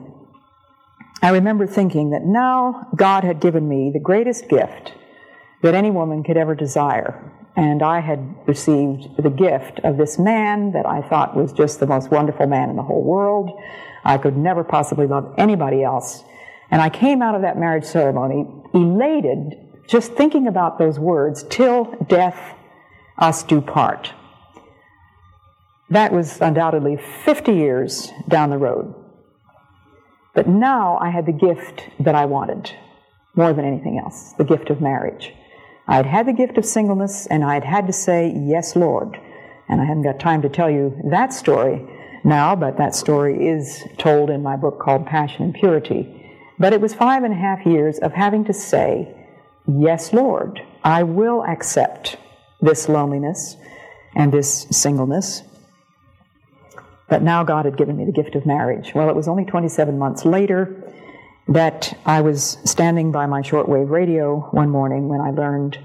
I 1.21 1.29
remember 1.29 1.67
thinking 1.67 2.09
that 2.09 2.25
now 2.25 2.87
God 2.95 3.23
had 3.23 3.39
given 3.39 3.67
me 3.69 3.91
the 3.93 3.99
greatest 3.99 4.49
gift 4.49 4.93
that 5.61 5.75
any 5.75 5.91
woman 5.91 6.23
could 6.23 6.37
ever 6.37 6.55
desire. 6.55 7.31
And 7.55 7.83
I 7.83 7.99
had 7.99 8.35
received 8.47 9.15
the 9.21 9.29
gift 9.29 9.79
of 9.83 9.97
this 9.97 10.17
man 10.17 10.71
that 10.71 10.87
I 10.87 11.01
thought 11.01 11.35
was 11.35 11.53
just 11.53 11.79
the 11.79 11.85
most 11.85 12.09
wonderful 12.09 12.47
man 12.47 12.69
in 12.69 12.75
the 12.75 12.83
whole 12.83 13.03
world. 13.03 13.51
I 14.03 14.17
could 14.17 14.35
never 14.35 14.63
possibly 14.63 15.05
love 15.05 15.35
anybody 15.37 15.83
else. 15.83 16.23
And 16.71 16.81
I 16.81 16.89
came 16.89 17.21
out 17.21 17.35
of 17.35 17.43
that 17.43 17.57
marriage 17.57 17.85
ceremony 17.85 18.47
elated 18.73 19.55
just 19.87 20.13
thinking 20.13 20.47
about 20.47 20.79
those 20.79 20.97
words, 20.97 21.43
till 21.43 21.85
death 22.07 22.55
us 23.17 23.43
do 23.43 23.61
part. 23.61 24.13
That 25.93 26.11
was 26.11 26.41
undoubtedly 26.41 26.97
50 27.23 27.53
years 27.53 28.11
down 28.27 28.49
the 28.49 28.57
road. 28.57 28.95
But 30.33 30.47
now 30.47 30.97
I 30.99 31.11
had 31.11 31.27
the 31.27 31.31
gift 31.31 31.83
that 31.99 32.15
I 32.15 32.25
wanted 32.25 32.71
more 33.35 33.53
than 33.53 33.63
anything 33.63 33.99
else 34.03 34.33
the 34.33 34.43
gift 34.43 34.71
of 34.71 34.81
marriage. 34.81 35.31
I 35.87 35.97
had 35.97 36.07
had 36.07 36.27
the 36.27 36.33
gift 36.33 36.57
of 36.57 36.65
singleness, 36.65 37.27
and 37.27 37.43
I 37.43 37.53
had 37.53 37.63
had 37.63 37.85
to 37.85 37.93
say, 37.93 38.33
Yes, 38.35 38.75
Lord. 38.75 39.19
And 39.69 39.79
I 39.79 39.85
haven't 39.85 40.01
got 40.01 40.19
time 40.19 40.41
to 40.41 40.49
tell 40.49 40.67
you 40.67 40.99
that 41.11 41.31
story 41.31 41.87
now, 42.23 42.55
but 42.55 42.77
that 42.77 42.95
story 42.95 43.47
is 43.47 43.83
told 43.99 44.31
in 44.31 44.41
my 44.41 44.55
book 44.55 44.79
called 44.79 45.05
Passion 45.05 45.43
and 45.43 45.53
Purity. 45.53 46.09
But 46.57 46.73
it 46.73 46.81
was 46.81 46.95
five 46.95 47.23
and 47.23 47.33
a 47.33 47.37
half 47.37 47.67
years 47.67 47.99
of 47.99 48.13
having 48.13 48.45
to 48.45 48.53
say, 48.53 49.15
Yes, 49.67 50.11
Lord, 50.11 50.59
I 50.83 51.03
will 51.03 51.43
accept 51.43 52.17
this 52.61 52.89
loneliness 52.89 53.57
and 54.15 54.31
this 54.31 54.65
singleness. 54.71 55.43
But 57.13 57.21
now 57.21 57.43
God 57.43 57.65
had 57.65 57.77
given 57.77 57.95
me 57.95 58.05
the 58.05 58.11
gift 58.11 58.33
of 58.33 58.43
marriage. 58.43 58.95
Well, 58.95 59.07
it 59.07 59.15
was 59.15 59.27
only 59.27 59.45
27 59.45 59.99
months 59.99 60.25
later 60.25 60.91
that 61.47 61.95
I 62.07 62.21
was 62.21 62.57
standing 62.65 63.11
by 63.11 63.27
my 63.27 63.41
shortwave 63.41 63.91
radio 63.91 64.49
one 64.49 64.71
morning 64.71 65.09
when 65.09 65.21
I 65.21 65.29
learned 65.29 65.77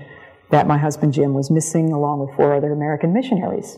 that 0.51 0.67
my 0.67 0.79
husband 0.79 1.13
Jim 1.13 1.35
was 1.35 1.51
missing 1.51 1.93
along 1.93 2.21
with 2.21 2.35
four 2.35 2.55
other 2.55 2.73
American 2.73 3.13
missionaries. 3.13 3.77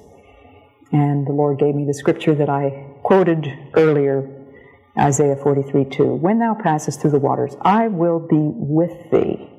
And 0.93 1.27
the 1.27 1.33
Lord 1.33 1.59
gave 1.59 1.75
me 1.75 1.85
the 1.85 1.93
scripture 1.93 2.37
that 2.37 2.49
I 2.49 2.87
quoted 3.03 3.53
earlier, 3.75 4.31
Isaiah 4.97 5.35
43 5.35 5.87
2. 5.87 6.05
When 6.05 6.39
thou 6.39 6.55
passest 6.55 7.01
through 7.01 7.11
the 7.11 7.19
waters, 7.19 7.57
I 7.63 7.89
will 7.89 8.21
be 8.21 8.39
with 8.39 9.11
thee. 9.11 9.51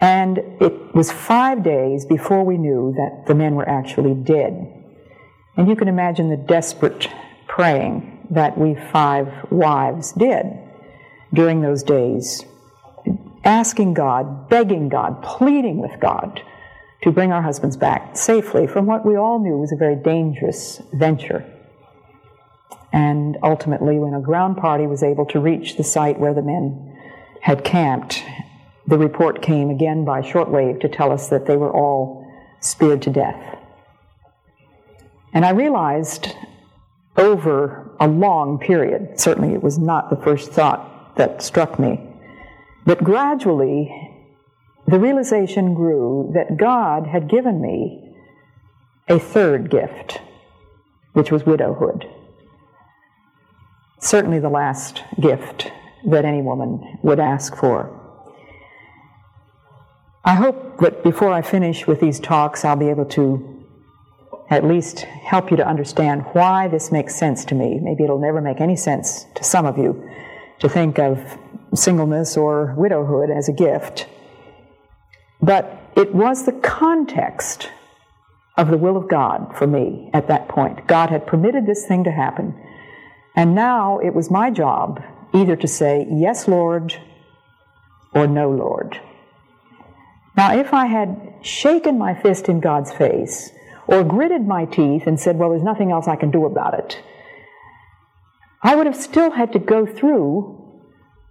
And 0.00 0.38
it 0.62 0.94
was 0.94 1.12
five 1.12 1.62
days 1.62 2.06
before 2.06 2.42
we 2.42 2.56
knew 2.56 2.94
that 2.96 3.26
the 3.26 3.34
men 3.34 3.54
were 3.54 3.68
actually 3.68 4.14
dead. 4.14 4.77
And 5.58 5.68
you 5.68 5.74
can 5.74 5.88
imagine 5.88 6.30
the 6.30 6.36
desperate 6.36 7.08
praying 7.48 8.28
that 8.30 8.56
we 8.56 8.76
five 8.92 9.50
wives 9.50 10.12
did 10.12 10.46
during 11.34 11.62
those 11.62 11.82
days, 11.82 12.44
asking 13.44 13.94
God, 13.94 14.48
begging 14.48 14.88
God, 14.88 15.20
pleading 15.20 15.78
with 15.78 15.98
God 16.00 16.40
to 17.02 17.10
bring 17.10 17.32
our 17.32 17.42
husbands 17.42 17.76
back 17.76 18.16
safely 18.16 18.68
from 18.68 18.86
what 18.86 19.04
we 19.04 19.16
all 19.16 19.40
knew 19.40 19.58
was 19.58 19.72
a 19.72 19.76
very 19.76 19.96
dangerous 19.96 20.80
venture. 20.92 21.44
And 22.92 23.36
ultimately, 23.42 23.98
when 23.98 24.14
a 24.14 24.20
ground 24.20 24.58
party 24.58 24.86
was 24.86 25.02
able 25.02 25.26
to 25.26 25.40
reach 25.40 25.76
the 25.76 25.84
site 25.84 26.20
where 26.20 26.34
the 26.34 26.42
men 26.42 26.96
had 27.40 27.64
camped, 27.64 28.22
the 28.86 28.96
report 28.96 29.42
came 29.42 29.70
again 29.70 30.04
by 30.04 30.22
shortwave 30.22 30.80
to 30.82 30.88
tell 30.88 31.10
us 31.10 31.28
that 31.28 31.46
they 31.46 31.56
were 31.56 31.74
all 31.74 32.24
speared 32.60 33.02
to 33.02 33.10
death. 33.10 33.57
And 35.32 35.44
I 35.44 35.50
realized 35.50 36.34
over 37.16 37.90
a 38.00 38.08
long 38.08 38.58
period, 38.58 39.18
certainly 39.18 39.54
it 39.54 39.62
was 39.62 39.78
not 39.78 40.10
the 40.10 40.16
first 40.16 40.52
thought 40.52 41.16
that 41.16 41.42
struck 41.42 41.78
me, 41.78 42.00
but 42.86 43.02
gradually 43.02 44.08
the 44.86 44.98
realization 44.98 45.74
grew 45.74 46.30
that 46.34 46.56
God 46.56 47.06
had 47.06 47.28
given 47.28 47.60
me 47.60 48.14
a 49.08 49.18
third 49.18 49.70
gift, 49.70 50.20
which 51.12 51.30
was 51.30 51.44
widowhood. 51.44 52.08
Certainly 54.00 54.38
the 54.38 54.48
last 54.48 55.02
gift 55.20 55.70
that 56.06 56.24
any 56.24 56.40
woman 56.40 56.98
would 57.02 57.18
ask 57.18 57.56
for. 57.56 57.94
I 60.24 60.34
hope 60.34 60.78
that 60.78 61.02
before 61.02 61.32
I 61.32 61.42
finish 61.42 61.86
with 61.86 62.00
these 62.00 62.20
talks, 62.20 62.64
I'll 62.64 62.76
be 62.76 62.88
able 62.88 63.06
to 63.06 63.57
at 64.50 64.64
least 64.64 65.00
help 65.00 65.50
you 65.50 65.56
to 65.58 65.66
understand 65.66 66.22
why 66.32 66.68
this 66.68 66.90
makes 66.90 67.14
sense 67.14 67.44
to 67.46 67.54
me. 67.54 67.78
Maybe 67.80 68.04
it'll 68.04 68.18
never 68.18 68.40
make 68.40 68.60
any 68.60 68.76
sense 68.76 69.26
to 69.34 69.44
some 69.44 69.66
of 69.66 69.76
you 69.76 70.08
to 70.60 70.68
think 70.68 70.98
of 70.98 71.38
singleness 71.74 72.36
or 72.36 72.74
widowhood 72.76 73.30
as 73.30 73.48
a 73.48 73.52
gift. 73.52 74.08
But 75.40 75.80
it 75.96 76.14
was 76.14 76.46
the 76.46 76.52
context 76.52 77.70
of 78.56 78.70
the 78.70 78.78
will 78.78 78.96
of 78.96 79.08
God 79.08 79.56
for 79.56 79.66
me 79.66 80.10
at 80.12 80.28
that 80.28 80.48
point. 80.48 80.86
God 80.86 81.10
had 81.10 81.26
permitted 81.26 81.66
this 81.66 81.86
thing 81.86 82.04
to 82.04 82.10
happen. 82.10 82.54
And 83.36 83.54
now 83.54 83.98
it 83.98 84.14
was 84.14 84.30
my 84.30 84.50
job 84.50 85.02
either 85.32 85.54
to 85.56 85.68
say, 85.68 86.06
Yes, 86.10 86.48
Lord, 86.48 87.00
or 88.12 88.26
No, 88.26 88.50
Lord. 88.50 89.00
Now, 90.36 90.56
if 90.56 90.72
I 90.72 90.86
had 90.86 91.34
shaken 91.42 91.98
my 91.98 92.14
fist 92.14 92.48
in 92.48 92.60
God's 92.60 92.92
face 92.92 93.50
or 93.88 94.04
gritted 94.04 94.46
my 94.46 94.66
teeth 94.66 95.04
and 95.06 95.18
said, 95.18 95.36
Well, 95.36 95.50
there's 95.50 95.62
nothing 95.62 95.90
else 95.90 96.06
I 96.06 96.14
can 96.14 96.30
do 96.30 96.44
about 96.44 96.78
it, 96.78 97.02
I 98.62 98.76
would 98.76 98.86
have 98.86 98.96
still 98.96 99.32
had 99.32 99.52
to 99.54 99.58
go 99.58 99.86
through 99.86 100.54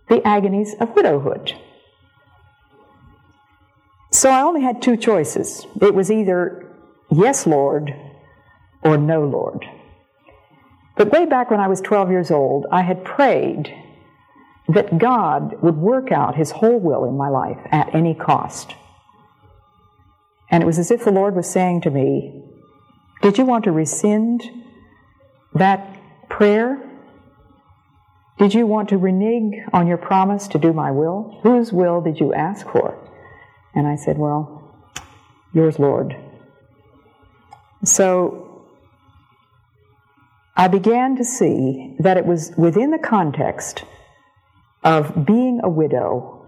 the 0.10 0.26
agonies 0.28 0.76
of 0.80 0.96
widowhood. 0.96 1.54
So 4.12 4.30
I 4.30 4.42
only 4.42 4.62
had 4.62 4.82
two 4.82 4.98
choices. 4.98 5.66
It 5.82 5.94
was 5.94 6.10
either 6.10 6.74
yes, 7.12 7.46
Lord, 7.46 7.94
or 8.82 8.98
no, 8.98 9.24
Lord. 9.26 9.66
But 10.96 11.12
way 11.12 11.26
back 11.26 11.52
when 11.52 11.60
I 11.60 11.68
was 11.68 11.82
12 11.82 12.10
years 12.10 12.32
old, 12.32 12.66
I 12.72 12.82
had 12.82 13.04
prayed 13.04 13.76
that 14.70 14.98
God 14.98 15.62
would 15.62 15.78
work 15.78 16.12
out 16.12 16.36
his 16.36 16.52
whole 16.52 16.80
will 16.80 17.06
in 17.06 17.18
my 17.18 17.30
life 17.30 17.60
at 17.72 17.94
any 17.94 18.16
cost. 18.16 18.74
And 20.50 20.64
it 20.64 20.66
was 20.66 20.80
as 20.80 20.90
if 20.90 21.04
the 21.04 21.12
Lord 21.12 21.36
was 21.36 21.50
saying 21.50 21.82
to 21.82 21.90
me, 21.90 22.47
Did 23.22 23.38
you 23.38 23.46
want 23.46 23.64
to 23.66 23.72
rescind 23.72 24.44
that 25.54 25.98
prayer? 26.30 26.84
Did 28.38 28.54
you 28.54 28.68
want 28.68 28.90
to 28.90 28.98
renege 28.98 29.60
on 29.74 29.88
your 29.88 29.98
promise 29.98 30.48
to 30.50 30.60
do 30.60 30.74
my 30.74 30.92
will? 30.92 31.40
Whose 31.44 31.74
will 31.74 32.02
did 32.02 32.20
you 32.20 32.34
ask 32.34 32.68
for? 32.70 32.98
And 33.74 33.88
I 33.88 33.96
said, 33.96 34.18
Well, 34.18 34.74
yours, 35.54 35.80
Lord. 35.80 36.16
So 37.84 38.66
I 40.56 40.68
began 40.68 41.16
to 41.18 41.24
see 41.24 41.96
that 42.00 42.18
it 42.18 42.26
was 42.26 42.52
within 42.58 42.92
the 42.92 43.00
context 43.00 43.84
of 44.84 45.26
being 45.26 45.60
a 45.64 45.70
widow 45.70 46.46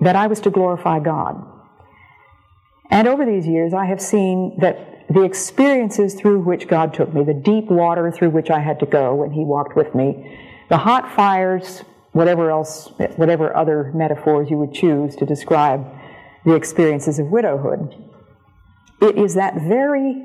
that 0.00 0.16
I 0.16 0.26
was 0.26 0.40
to 0.40 0.50
glorify 0.50 1.00
God. 1.00 1.44
And 2.90 3.08
over 3.08 3.26
these 3.26 3.46
years, 3.46 3.74
I 3.74 3.86
have 3.86 4.00
seen 4.00 4.56
that 4.60 4.97
the 5.08 5.22
experiences 5.22 6.14
through 6.14 6.40
which 6.40 6.68
God 6.68 6.92
took 6.92 7.12
me, 7.14 7.24
the 7.24 7.34
deep 7.34 7.66
water 7.66 8.10
through 8.12 8.30
which 8.30 8.50
I 8.50 8.60
had 8.60 8.78
to 8.80 8.86
go 8.86 9.14
when 9.14 9.32
He 9.32 9.40
walked 9.40 9.76
with 9.76 9.94
me, 9.94 10.38
the 10.68 10.78
hot 10.78 11.14
fires, 11.14 11.82
whatever 12.12 12.50
else, 12.50 12.90
whatever 13.16 13.56
other 13.56 13.90
metaphors 13.94 14.50
you 14.50 14.58
would 14.58 14.74
choose 14.74 15.16
to 15.16 15.24
describe 15.24 15.86
the 16.44 16.54
experiences 16.54 17.18
of 17.18 17.28
widowhood. 17.28 17.94
It 19.00 19.16
is 19.16 19.34
that 19.34 19.54
very 19.54 20.24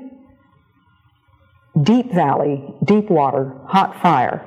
deep 1.80 2.12
valley, 2.12 2.74
deep 2.84 3.08
water, 3.10 3.54
hot 3.66 4.00
fire 4.00 4.46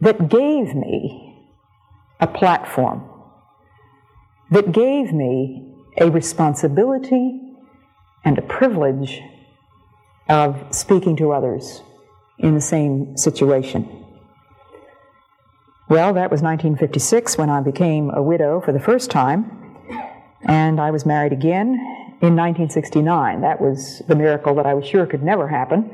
that 0.00 0.28
gave 0.28 0.74
me 0.74 1.34
a 2.20 2.26
platform, 2.26 3.08
that 4.50 4.72
gave 4.72 5.12
me 5.12 5.74
a 5.98 6.10
responsibility 6.10 7.47
and 8.24 8.38
a 8.38 8.42
privilege 8.42 9.20
of 10.28 10.74
speaking 10.74 11.16
to 11.16 11.32
others 11.32 11.82
in 12.38 12.54
the 12.54 12.60
same 12.60 13.16
situation. 13.16 13.98
Well, 15.88 16.12
that 16.14 16.30
was 16.30 16.42
1956 16.42 17.38
when 17.38 17.48
I 17.48 17.62
became 17.62 18.10
a 18.10 18.22
widow 18.22 18.60
for 18.60 18.72
the 18.72 18.80
first 18.80 19.10
time. 19.10 19.76
And 20.42 20.80
I 20.80 20.90
was 20.90 21.06
married 21.06 21.32
again 21.32 21.68
in 22.20 22.36
1969. 22.36 23.40
That 23.40 23.60
was 23.60 24.02
the 24.06 24.14
miracle 24.14 24.54
that 24.56 24.66
I 24.66 24.74
was 24.74 24.86
sure 24.86 25.06
could 25.06 25.22
never 25.22 25.48
happen. 25.48 25.90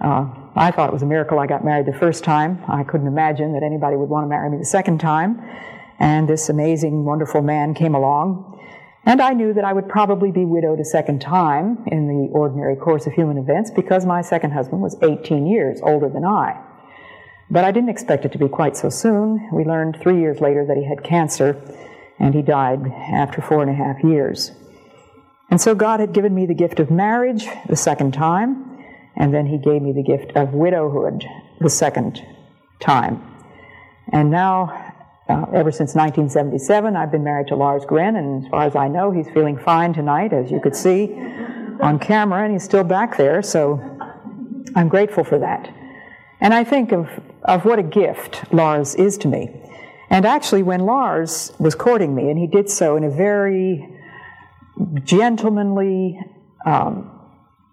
Uh, 0.00 0.26
I 0.56 0.70
thought 0.70 0.88
it 0.88 0.92
was 0.92 1.02
a 1.02 1.06
miracle 1.06 1.38
I 1.38 1.46
got 1.46 1.64
married 1.64 1.86
the 1.86 1.98
first 1.98 2.24
time. 2.24 2.62
I 2.66 2.82
couldn't 2.82 3.06
imagine 3.06 3.52
that 3.52 3.62
anybody 3.62 3.96
would 3.96 4.08
want 4.08 4.24
to 4.24 4.28
marry 4.28 4.50
me 4.50 4.58
the 4.58 4.64
second 4.64 4.98
time. 4.98 5.40
And 5.98 6.28
this 6.28 6.48
amazing, 6.48 7.04
wonderful 7.04 7.42
man 7.42 7.74
came 7.74 7.94
along. 7.94 8.59
And 9.04 9.20
I 9.20 9.32
knew 9.32 9.52
that 9.54 9.64
I 9.64 9.72
would 9.72 9.88
probably 9.88 10.30
be 10.30 10.44
widowed 10.44 10.78
a 10.78 10.84
second 10.84 11.20
time 11.20 11.82
in 11.86 12.06
the 12.06 12.32
ordinary 12.32 12.76
course 12.76 13.06
of 13.06 13.14
human 13.14 13.38
events 13.38 13.70
because 13.70 14.04
my 14.04 14.20
second 14.20 14.52
husband 14.52 14.82
was 14.82 14.96
18 15.02 15.46
years 15.46 15.80
older 15.82 16.08
than 16.08 16.24
I. 16.24 16.62
But 17.50 17.64
I 17.64 17.72
didn't 17.72 17.88
expect 17.88 18.24
it 18.24 18.32
to 18.32 18.38
be 18.38 18.48
quite 18.48 18.76
so 18.76 18.90
soon. 18.90 19.48
We 19.52 19.64
learned 19.64 19.98
three 20.00 20.20
years 20.20 20.40
later 20.40 20.64
that 20.66 20.76
he 20.76 20.84
had 20.84 21.02
cancer 21.02 21.60
and 22.18 22.34
he 22.34 22.42
died 22.42 22.86
after 23.12 23.40
four 23.40 23.62
and 23.62 23.70
a 23.70 23.74
half 23.74 24.04
years. 24.04 24.52
And 25.50 25.60
so 25.60 25.74
God 25.74 25.98
had 25.98 26.12
given 26.12 26.34
me 26.34 26.46
the 26.46 26.54
gift 26.54 26.78
of 26.78 26.90
marriage 26.90 27.46
the 27.68 27.76
second 27.76 28.14
time, 28.14 28.84
and 29.16 29.34
then 29.34 29.46
he 29.46 29.58
gave 29.58 29.82
me 29.82 29.92
the 29.92 30.02
gift 30.02 30.36
of 30.36 30.54
widowhood 30.54 31.24
the 31.60 31.70
second 31.70 32.24
time. 32.78 33.20
And 34.12 34.30
now 34.30 34.89
uh, 35.30 35.46
ever 35.54 35.70
since 35.70 35.94
1977. 35.94 36.96
I've 36.96 37.12
been 37.12 37.24
married 37.24 37.46
to 37.48 37.56
Lars 37.56 37.84
Gren, 37.86 38.16
and 38.16 38.44
as 38.44 38.50
far 38.50 38.64
as 38.64 38.74
I 38.74 38.88
know, 38.88 39.10
he's 39.12 39.28
feeling 39.30 39.56
fine 39.58 39.92
tonight, 39.92 40.32
as 40.32 40.50
you 40.50 40.60
could 40.60 40.74
see 40.74 41.14
on 41.80 41.98
camera, 41.98 42.42
and 42.42 42.52
he's 42.52 42.64
still 42.64 42.84
back 42.84 43.16
there, 43.16 43.40
so 43.42 43.80
I'm 44.74 44.88
grateful 44.88 45.24
for 45.24 45.38
that. 45.38 45.72
And 46.40 46.52
I 46.52 46.64
think 46.64 46.92
of, 46.92 47.08
of 47.44 47.64
what 47.64 47.78
a 47.78 47.82
gift 47.82 48.52
Lars 48.52 48.94
is 48.94 49.16
to 49.18 49.28
me. 49.28 49.50
And 50.10 50.26
actually, 50.26 50.64
when 50.64 50.80
Lars 50.80 51.52
was 51.58 51.74
courting 51.74 52.14
me, 52.14 52.30
and 52.30 52.38
he 52.38 52.46
did 52.46 52.68
so 52.68 52.96
in 52.96 53.04
a 53.04 53.10
very 53.10 53.88
gentlemanly, 55.04 56.18
um, 56.66 57.16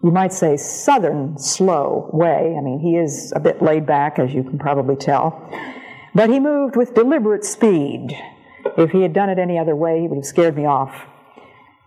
you 0.04 0.12
might 0.12 0.32
say 0.32 0.58
southern, 0.58 1.40
slow 1.40 2.10
way. 2.14 2.56
I 2.58 2.62
mean, 2.62 2.80
he 2.80 2.98
is 2.98 3.34
a 3.36 3.40
bit 3.40 3.62
laid 3.62 3.88
back, 3.88 4.20
as 4.20 4.34
you 4.34 4.44
can 4.44 4.60
probably 4.60 4.96
tell. 4.96 5.50
But 6.18 6.32
he 6.32 6.40
moved 6.40 6.76
with 6.76 6.96
deliberate 6.96 7.46
speed. 7.46 8.18
If 8.76 8.90
he 8.90 9.04
had 9.04 9.14
done 9.14 9.30
it 9.30 9.38
any 9.38 9.60
other 9.60 9.76
way, 9.76 10.02
he 10.02 10.08
would 10.08 10.16
have 10.16 10.26
scared 10.26 10.58
me 10.58 10.66
off. 10.66 11.06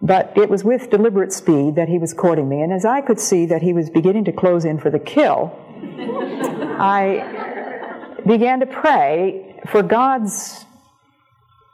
But 0.00 0.32
it 0.36 0.48
was 0.48 0.62
with 0.62 0.88
deliberate 0.88 1.32
speed 1.32 1.74
that 1.74 1.88
he 1.88 1.98
was 1.98 2.14
courting 2.14 2.48
me, 2.48 2.62
and 2.62 2.72
as 2.72 2.84
I 2.84 3.00
could 3.00 3.18
see 3.18 3.44
that 3.46 3.60
he 3.60 3.72
was 3.72 3.90
beginning 3.90 4.26
to 4.26 4.32
close 4.32 4.64
in 4.64 4.78
for 4.78 4.88
the 4.88 5.00
kill, 5.00 5.52
I 6.78 8.20
began 8.24 8.60
to 8.60 8.66
pray 8.66 9.60
for 9.66 9.82
God's 9.82 10.64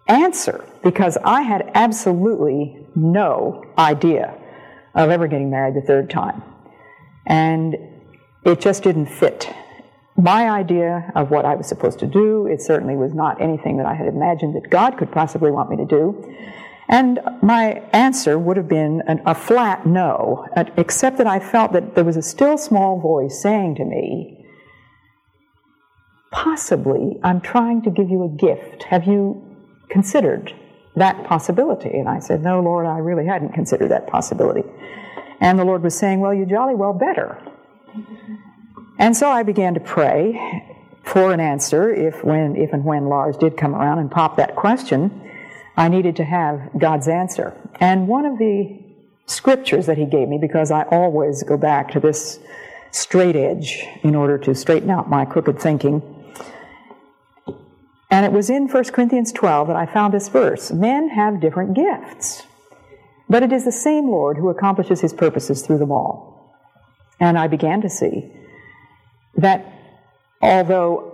answer 0.09 0.65
because 0.83 1.19
I 1.23 1.43
had 1.43 1.71
absolutely 1.75 2.87
no 2.95 3.67
idea 3.77 4.35
of 4.95 5.11
ever 5.11 5.29
getting 5.29 5.51
married 5.51 5.75
the 5.75 5.83
third 5.83 6.09
time. 6.09 6.43
And 7.27 7.77
it 8.47 8.63
just 8.63 8.83
didn't 8.83 9.09
fit 9.11 9.55
my 10.17 10.49
idea 10.49 11.13
of 11.15 11.31
what 11.31 11.45
I 11.45 11.55
was 11.55 11.67
supposed 11.67 11.99
to 11.99 12.07
do. 12.07 12.47
It 12.47 12.63
certainly 12.63 12.97
was 12.97 13.13
not 13.15 13.41
anything 13.41 13.77
that 13.77 13.87
I 13.87 13.95
had 13.95 14.07
imagined 14.07 14.55
that 14.55 14.71
God 14.71 14.97
could 14.97 15.13
possibly 15.13 15.51
want 15.51 15.71
me 15.71 15.77
to 15.77 15.85
do. 15.85 16.35
And 16.89 17.19
my 17.43 17.83
answer 17.93 18.39
would 18.39 18.57
have 18.57 18.69
been 18.69 19.03
an, 19.07 19.21
a 19.27 19.35
flat 19.35 19.87
no, 19.87 20.47
uh, 20.57 20.65
except 20.77 21.19
that 21.19 21.27
I 21.27 21.41
felt 21.41 21.73
that 21.73 21.95
there 21.95 22.05
was 22.05 22.17
a 22.17 22.23
still 22.23 22.57
small 22.57 23.01
voice 23.01 23.41
saying 23.41 23.75
to 23.77 23.85
me, 23.85 24.45
Possibly 26.31 27.19
I'm 27.23 27.41
trying 27.41 27.83
to 27.83 27.91
give 27.91 28.09
you 28.09 28.25
a 28.25 28.29
gift. 28.29 28.85
Have 28.85 29.07
you 29.07 29.43
considered 29.89 30.53
that 30.95 31.25
possibility? 31.25 31.91
And 31.91 32.09
I 32.09 32.21
said, 32.21 32.43
No, 32.43 32.61
Lord, 32.61 32.87
I 32.87 32.99
really 32.99 33.27
hadn't 33.27 33.53
considered 33.53 33.91
that 33.91 34.07
possibility. 34.07 34.63
And 35.41 35.59
the 35.59 35.65
Lord 35.65 35.83
was 35.83 35.97
saying, 35.97 36.21
Well, 36.21 36.35
you 36.35 36.47
jolly 36.47 36.75
well 36.75 36.93
better. 36.93 37.43
And 38.99 39.17
so 39.17 39.29
I 39.29 39.43
began 39.43 39.75
to 39.75 39.81
pray 39.81 40.73
for 41.05 41.33
an 41.33 41.41
answer 41.41 41.93
if, 41.93 42.25
when, 42.25 42.57
if 42.57 42.73
and 42.73 42.85
when 42.85 43.07
Lars 43.07 43.37
did 43.37 43.57
come 43.57 43.75
around 43.75 43.99
and 43.99 44.11
pop 44.11 44.37
that 44.37 44.57
question. 44.57 45.23
I 45.77 45.89
needed 45.89 46.17
to 46.17 46.25
have 46.25 46.71
God's 46.79 47.07
answer. 47.07 47.57
And 47.81 48.09
one 48.09 48.25
of 48.25 48.39
the 48.39 48.83
scriptures 49.27 49.87
that 49.87 49.99
he 49.99 50.07
gave 50.07 50.29
me, 50.29 50.39
because 50.41 50.71
I 50.71 50.83
always 50.85 51.43
go 51.43 51.57
back 51.57 51.91
to 51.93 52.01
this 52.01 52.41
straight 52.91 53.37
edge 53.37 53.85
in 54.03 54.15
order 54.15 54.39
to 54.39 54.55
straighten 54.55 54.91
out 54.91 55.11
my 55.11 55.25
crooked 55.25 55.61
thinking, 55.61 56.03
and 58.11 58.25
it 58.25 58.33
was 58.33 58.49
in 58.49 58.69
1 58.69 58.85
Corinthians 58.85 59.33
12 59.33 59.69
that 59.69 59.77
I 59.77 59.85
found 59.85 60.15
this 60.15 60.29
verse 60.29 60.71
Men 60.71 61.09
have 61.11 61.41
different 61.41 61.75
gifts, 61.75 62.45
but 63.29 63.43
it 63.43 63.53
is 63.53 63.65
the 63.65 63.73
same 63.73 64.09
Lord 64.09 64.37
who 64.37 64.49
accomplishes 64.49 65.01
his 65.01 65.13
purposes 65.13 65.63
through 65.63 65.79
them 65.79 65.93
all. 65.93 66.57
And 67.19 67.39
I 67.39 67.49
began 67.49 67.81
to 67.83 67.91
see 67.91 68.26
that 69.37 69.65
although 70.41 71.13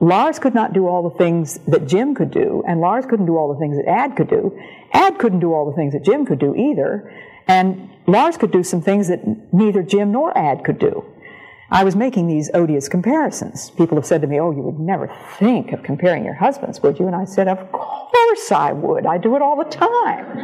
Lars 0.00 0.38
could 0.38 0.54
not 0.54 0.72
do 0.72 0.86
all 0.86 1.08
the 1.08 1.16
things 1.16 1.58
that 1.66 1.86
Jim 1.86 2.14
could 2.14 2.30
do, 2.30 2.62
and 2.66 2.80
Lars 2.80 3.06
couldn't 3.06 3.26
do 3.26 3.36
all 3.36 3.52
the 3.52 3.58
things 3.58 3.76
that 3.76 3.88
Ad 3.88 4.16
could 4.16 4.28
do, 4.28 4.58
Ad 4.92 5.18
couldn't 5.18 5.40
do 5.40 5.52
all 5.52 5.70
the 5.70 5.76
things 5.76 5.92
that 5.92 6.04
Jim 6.04 6.26
could 6.26 6.38
do 6.38 6.54
either, 6.54 7.10
and 7.46 7.90
Lars 8.06 8.36
could 8.36 8.50
do 8.50 8.62
some 8.62 8.82
things 8.82 9.08
that 9.08 9.20
neither 9.52 9.82
Jim 9.82 10.12
nor 10.12 10.36
Ad 10.36 10.64
could 10.64 10.78
do. 10.78 11.04
I 11.74 11.82
was 11.82 11.96
making 11.96 12.28
these 12.28 12.52
odious 12.54 12.88
comparisons. 12.88 13.70
People 13.70 13.96
have 13.96 14.06
said 14.06 14.20
to 14.20 14.28
me, 14.28 14.38
Oh, 14.38 14.52
you 14.52 14.62
would 14.62 14.78
never 14.78 15.12
think 15.40 15.72
of 15.72 15.82
comparing 15.82 16.24
your 16.24 16.34
husbands, 16.34 16.80
would 16.84 17.00
you? 17.00 17.08
And 17.08 17.16
I 17.16 17.24
said, 17.24 17.48
Of 17.48 17.72
course 17.72 18.52
I 18.52 18.70
would. 18.70 19.06
I 19.06 19.18
do 19.18 19.34
it 19.34 19.42
all 19.42 19.56
the 19.56 19.68
time. 19.68 20.38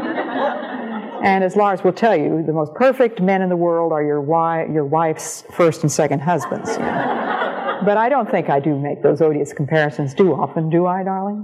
and 1.23 1.45
as 1.45 1.55
Lars 1.55 1.85
will 1.85 1.93
tell 1.93 2.16
you, 2.16 2.43
the 2.45 2.53
most 2.53 2.75
perfect 2.75 3.21
men 3.21 3.43
in 3.43 3.49
the 3.49 3.57
world 3.57 3.93
are 3.93 4.03
your, 4.03 4.21
wife, 4.21 4.69
your 4.73 4.85
wife's 4.85 5.45
first 5.53 5.83
and 5.83 5.93
second 5.93 6.19
husbands. 6.19 6.73
You 6.73 6.81
know? 6.81 7.81
but 7.85 7.97
I 7.97 8.09
don't 8.09 8.29
think 8.29 8.51
I 8.51 8.59
do 8.59 8.77
make 8.77 9.01
those 9.01 9.21
odious 9.21 9.53
comparisons 9.53 10.14
too 10.14 10.35
often, 10.35 10.69
do 10.69 10.87
I, 10.87 11.05
darling? 11.05 11.38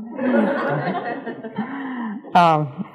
um, 2.34 2.88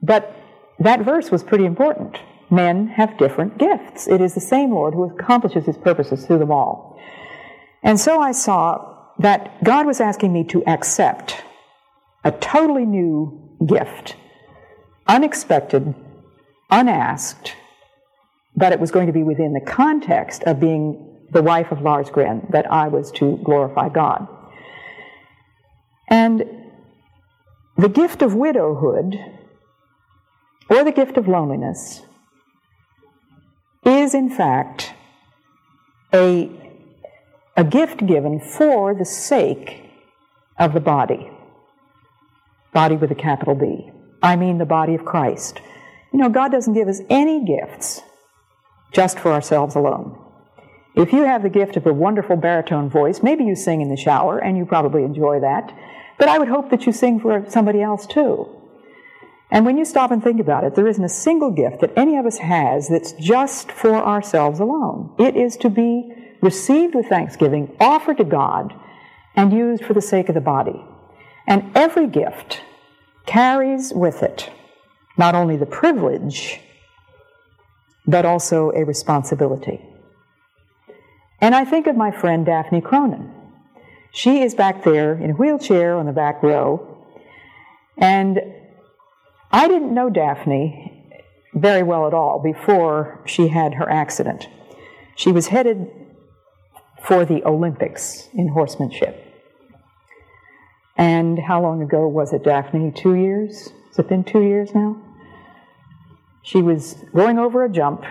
but 0.00 0.32
that 0.78 1.00
verse 1.00 1.32
was 1.32 1.42
pretty 1.42 1.64
important 1.64 2.20
men 2.54 2.88
have 2.88 3.18
different 3.18 3.58
gifts. 3.58 4.06
It 4.06 4.20
is 4.20 4.34
the 4.34 4.40
same 4.40 4.70
Lord 4.70 4.94
who 4.94 5.04
accomplishes 5.04 5.66
his 5.66 5.76
purposes 5.76 6.24
through 6.24 6.38
them 6.38 6.50
all. 6.50 6.98
And 7.82 7.98
so 8.00 8.20
I 8.20 8.32
saw 8.32 9.10
that 9.18 9.62
God 9.62 9.86
was 9.86 10.00
asking 10.00 10.32
me 10.32 10.44
to 10.44 10.64
accept 10.66 11.44
a 12.24 12.32
totally 12.32 12.86
new 12.86 13.56
gift, 13.66 14.16
unexpected, 15.06 15.94
unasked, 16.70 17.54
but 18.56 18.72
it 18.72 18.80
was 18.80 18.90
going 18.90 19.06
to 19.06 19.12
be 19.12 19.22
within 19.22 19.52
the 19.52 19.60
context 19.60 20.42
of 20.44 20.60
being 20.60 21.18
the 21.30 21.42
wife 21.42 21.70
of 21.70 21.82
Lars 21.82 22.10
Gren 22.10 22.46
that 22.50 22.70
I 22.70 22.88
was 22.88 23.10
to 23.12 23.38
glorify 23.44 23.88
God. 23.88 24.26
And 26.08 26.44
the 27.76 27.88
gift 27.88 28.22
of 28.22 28.34
widowhood 28.34 29.18
or 30.70 30.84
the 30.84 30.92
gift 30.92 31.16
of 31.16 31.28
loneliness 31.28 32.02
is 34.04 34.14
in 34.14 34.30
fact 34.30 34.92
a, 36.12 36.48
a 37.56 37.64
gift 37.64 38.06
given 38.06 38.38
for 38.38 38.94
the 38.94 39.04
sake 39.04 39.82
of 40.58 40.74
the 40.74 40.80
body. 40.80 41.30
Body 42.72 42.96
with 42.96 43.10
a 43.10 43.16
capital 43.16 43.54
B. 43.54 43.90
I 44.22 44.36
mean 44.36 44.58
the 44.58 44.64
body 44.64 44.94
of 44.94 45.04
Christ. 45.04 45.60
You 46.12 46.20
know, 46.20 46.28
God 46.28 46.52
doesn't 46.52 46.74
give 46.74 46.86
us 46.86 47.00
any 47.10 47.44
gifts 47.44 48.02
just 48.92 49.18
for 49.18 49.32
ourselves 49.32 49.74
alone. 49.74 50.20
If 50.94 51.12
you 51.12 51.24
have 51.24 51.42
the 51.42 51.48
gift 51.48 51.76
of 51.76 51.86
a 51.86 51.92
wonderful 51.92 52.36
baritone 52.36 52.88
voice, 52.88 53.20
maybe 53.22 53.42
you 53.42 53.56
sing 53.56 53.80
in 53.80 53.88
the 53.88 53.96
shower, 53.96 54.38
and 54.38 54.56
you 54.56 54.64
probably 54.64 55.02
enjoy 55.02 55.40
that, 55.40 55.76
but 56.18 56.28
I 56.28 56.38
would 56.38 56.46
hope 56.46 56.70
that 56.70 56.86
you 56.86 56.92
sing 56.92 57.18
for 57.18 57.44
somebody 57.48 57.82
else 57.82 58.06
too. 58.06 58.48
And 59.50 59.64
when 59.64 59.78
you 59.78 59.84
stop 59.84 60.10
and 60.10 60.22
think 60.22 60.40
about 60.40 60.64
it, 60.64 60.74
there 60.74 60.88
isn't 60.88 61.04
a 61.04 61.08
single 61.08 61.50
gift 61.50 61.80
that 61.80 61.96
any 61.96 62.16
of 62.16 62.26
us 62.26 62.38
has 62.38 62.88
that's 62.88 63.12
just 63.12 63.70
for 63.70 63.94
ourselves 63.94 64.58
alone. 64.58 65.14
It 65.18 65.36
is 65.36 65.56
to 65.58 65.70
be 65.70 66.12
received 66.40 66.94
with 66.94 67.06
thanksgiving, 67.06 67.74
offered 67.78 68.18
to 68.18 68.24
God, 68.24 68.74
and 69.36 69.52
used 69.52 69.84
for 69.84 69.94
the 69.94 70.00
sake 70.00 70.28
of 70.28 70.34
the 70.34 70.40
body. 70.40 70.84
And 71.46 71.70
every 71.76 72.06
gift 72.06 72.62
carries 73.26 73.92
with 73.92 74.22
it 74.22 74.50
not 75.16 75.34
only 75.34 75.56
the 75.56 75.66
privilege, 75.66 76.60
but 78.06 78.24
also 78.24 78.70
a 78.70 78.84
responsibility. 78.84 79.80
And 81.40 81.54
I 81.54 81.64
think 81.64 81.86
of 81.86 81.96
my 81.96 82.10
friend 82.10 82.44
Daphne 82.44 82.80
Cronin. 82.80 83.30
She 84.12 84.42
is 84.42 84.54
back 84.54 84.84
there 84.84 85.14
in 85.14 85.30
a 85.30 85.34
wheelchair 85.34 85.96
on 85.96 86.06
the 86.06 86.12
back 86.12 86.42
row, 86.42 86.98
and 87.96 88.40
I 89.54 89.68
didn't 89.68 89.94
know 89.94 90.10
Daphne 90.10 90.90
very 91.54 91.84
well 91.84 92.08
at 92.08 92.12
all 92.12 92.42
before 92.42 93.22
she 93.24 93.46
had 93.46 93.74
her 93.74 93.88
accident. 93.88 94.48
She 95.14 95.30
was 95.30 95.46
headed 95.46 95.88
for 97.00 97.24
the 97.24 97.40
Olympics 97.44 98.28
in 98.34 98.48
horsemanship. 98.48 99.24
And 100.96 101.38
how 101.38 101.62
long 101.62 101.82
ago 101.82 102.08
was 102.08 102.32
it, 102.32 102.42
Daphne? 102.42 102.90
Two 102.90 103.14
years? 103.14 103.72
Has 103.90 104.00
it 104.00 104.08
been 104.08 104.24
two 104.24 104.42
years 104.42 104.74
now? 104.74 105.00
She 106.42 106.60
was 106.60 106.96
going 107.14 107.38
over 107.38 107.64
a 107.64 107.70
jump. 107.70 108.02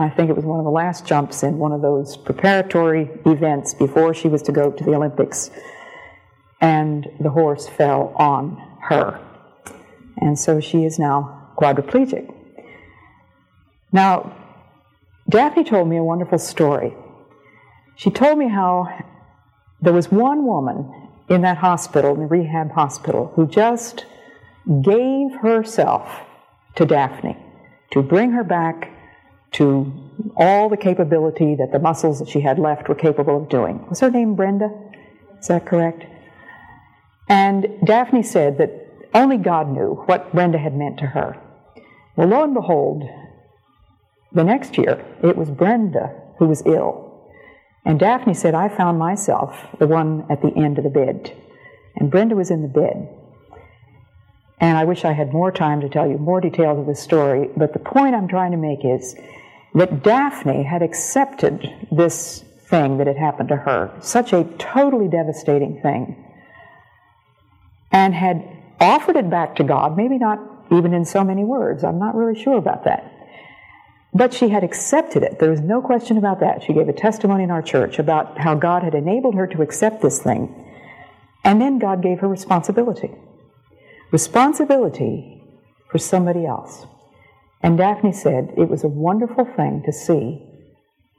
I 0.00 0.08
think 0.08 0.30
it 0.30 0.34
was 0.34 0.44
one 0.44 0.58
of 0.58 0.64
the 0.64 0.72
last 0.72 1.06
jumps 1.06 1.44
in 1.44 1.58
one 1.58 1.70
of 1.70 1.80
those 1.80 2.16
preparatory 2.16 3.08
events 3.24 3.72
before 3.72 4.14
she 4.14 4.26
was 4.26 4.42
to 4.42 4.50
go 4.50 4.72
to 4.72 4.82
the 4.82 4.96
Olympics. 4.96 5.48
And 6.60 7.06
the 7.20 7.30
horse 7.30 7.68
fell 7.68 8.12
on 8.16 8.60
her 8.80 9.20
and 10.18 10.38
so 10.38 10.60
she 10.60 10.84
is 10.84 10.98
now 10.98 11.52
quadriplegic. 11.56 12.32
Now, 13.92 14.36
Daphne 15.28 15.64
told 15.64 15.88
me 15.88 15.96
a 15.96 16.04
wonderful 16.04 16.38
story. 16.38 16.94
She 17.96 18.10
told 18.10 18.38
me 18.38 18.48
how 18.48 18.88
there 19.80 19.92
was 19.92 20.10
one 20.10 20.46
woman 20.46 21.08
in 21.28 21.42
that 21.42 21.58
hospital, 21.58 22.14
in 22.14 22.20
the 22.20 22.26
rehab 22.26 22.72
hospital, 22.72 23.32
who 23.34 23.46
just 23.46 24.06
gave 24.82 25.34
herself 25.40 26.20
to 26.76 26.84
Daphne 26.84 27.36
to 27.92 28.02
bring 28.02 28.32
her 28.32 28.44
back 28.44 28.90
to 29.52 29.92
all 30.36 30.68
the 30.68 30.76
capability 30.76 31.54
that 31.54 31.72
the 31.72 31.78
muscles 31.78 32.18
that 32.18 32.28
she 32.28 32.40
had 32.40 32.58
left 32.58 32.88
were 32.88 32.94
capable 32.94 33.42
of 33.42 33.48
doing. 33.48 33.86
Was 33.88 34.00
her 34.00 34.10
name 34.10 34.34
Brenda? 34.34 34.70
Is 35.40 35.48
that 35.48 35.66
correct? 35.66 36.04
And 37.28 37.66
Daphne 37.84 38.22
said 38.22 38.58
that 38.58 38.85
only 39.16 39.38
God 39.38 39.70
knew 39.70 40.02
what 40.06 40.32
Brenda 40.32 40.58
had 40.58 40.76
meant 40.76 40.98
to 40.98 41.06
her. 41.06 41.40
Well, 42.16 42.28
lo 42.28 42.44
and 42.44 42.54
behold, 42.54 43.02
the 44.32 44.44
next 44.44 44.76
year, 44.76 45.04
it 45.22 45.36
was 45.36 45.50
Brenda 45.50 46.14
who 46.38 46.46
was 46.46 46.62
ill. 46.66 47.30
And 47.84 47.98
Daphne 47.98 48.34
said, 48.34 48.54
I 48.54 48.68
found 48.68 48.98
myself 48.98 49.56
the 49.78 49.86
one 49.86 50.26
at 50.28 50.42
the 50.42 50.52
end 50.56 50.76
of 50.78 50.84
the 50.84 50.90
bed. 50.90 51.34
And 51.96 52.10
Brenda 52.10 52.36
was 52.36 52.50
in 52.50 52.62
the 52.62 52.68
bed. 52.68 53.08
And 54.60 54.76
I 54.76 54.84
wish 54.84 55.04
I 55.04 55.12
had 55.12 55.32
more 55.32 55.52
time 55.52 55.80
to 55.80 55.88
tell 55.88 56.08
you 56.08 56.18
more 56.18 56.40
details 56.40 56.78
of 56.78 56.86
this 56.86 57.02
story, 57.02 57.48
but 57.56 57.72
the 57.72 57.78
point 57.78 58.14
I'm 58.14 58.28
trying 58.28 58.52
to 58.52 58.56
make 58.56 58.84
is 58.84 59.14
that 59.74 60.02
Daphne 60.02 60.62
had 60.62 60.82
accepted 60.82 61.70
this 61.92 62.44
thing 62.68 62.98
that 62.98 63.06
had 63.06 63.16
happened 63.16 63.50
to 63.50 63.56
her, 63.56 63.92
such 64.00 64.32
a 64.32 64.44
totally 64.58 65.08
devastating 65.08 65.80
thing, 65.82 66.24
and 67.92 68.14
had 68.14 68.55
offered 68.80 69.16
it 69.16 69.30
back 69.30 69.56
to 69.56 69.64
God, 69.64 69.96
maybe 69.96 70.18
not 70.18 70.38
even 70.70 70.92
in 70.92 71.04
so 71.04 71.24
many 71.24 71.44
words. 71.44 71.84
I'm 71.84 71.98
not 71.98 72.14
really 72.14 72.40
sure 72.40 72.58
about 72.58 72.84
that. 72.84 73.12
But 74.12 74.32
she 74.32 74.48
had 74.48 74.64
accepted 74.64 75.22
it. 75.22 75.38
There 75.38 75.50
was 75.50 75.60
no 75.60 75.80
question 75.80 76.16
about 76.16 76.40
that. 76.40 76.62
She 76.62 76.72
gave 76.72 76.88
a 76.88 76.92
testimony 76.92 77.44
in 77.44 77.50
our 77.50 77.62
church 77.62 77.98
about 77.98 78.38
how 78.38 78.54
God 78.54 78.82
had 78.82 78.94
enabled 78.94 79.34
her 79.34 79.46
to 79.48 79.62
accept 79.62 80.00
this 80.00 80.22
thing. 80.22 80.54
And 81.44 81.60
then 81.60 81.78
God 81.78 82.02
gave 82.02 82.20
her 82.20 82.28
responsibility 82.28 83.10
responsibility 84.12 85.42
for 85.90 85.98
somebody 85.98 86.46
else. 86.46 86.86
And 87.62 87.76
Daphne 87.76 88.12
said 88.12 88.54
it 88.56 88.68
was 88.68 88.84
a 88.84 88.88
wonderful 88.88 89.44
thing 89.44 89.82
to 89.84 89.92
see 89.92 90.42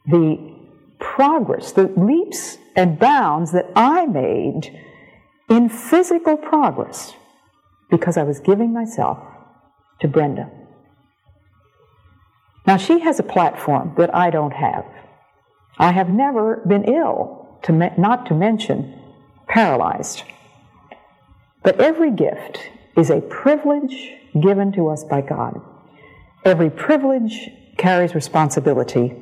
the 0.06 0.56
progress, 1.00 1.74
the 1.74 1.88
leaps 1.98 2.58
and 2.76 2.98
bounds 2.98 3.52
that 3.52 3.70
I 3.76 4.06
made 4.06 4.72
in 5.50 5.70
physical 5.70 6.38
progress 6.38 7.14
because 7.90 8.18
I 8.18 8.24
was 8.24 8.40
giving 8.40 8.74
myself 8.74 9.20
to 10.02 10.08
Brenda. 10.08 10.50
Now, 12.66 12.78
she 12.78 13.00
has 13.00 13.20
a 13.20 13.24
platform 13.24 13.94
that 13.98 14.14
I 14.14 14.30
don't 14.30 14.52
have. 14.52 14.86
I 15.78 15.92
have 15.92 16.10
never 16.10 16.62
been 16.68 16.84
ill, 16.84 17.60
to 17.64 17.72
me- 17.72 17.92
not 17.98 18.26
to 18.28 18.34
mention 18.34 18.94
paralyzed. 19.48 20.24
But 21.64 21.80
every 21.80 22.12
gift 22.12 22.70
is 22.98 23.10
a 23.10 23.22
privilege 23.22 24.12
given 24.42 24.72
to 24.74 24.90
us 24.90 25.04
by 25.04 25.22
God. 25.22 25.62
Every 26.44 26.70
privilege 26.70 27.50
carries 27.78 28.14
responsibility. 28.16 29.16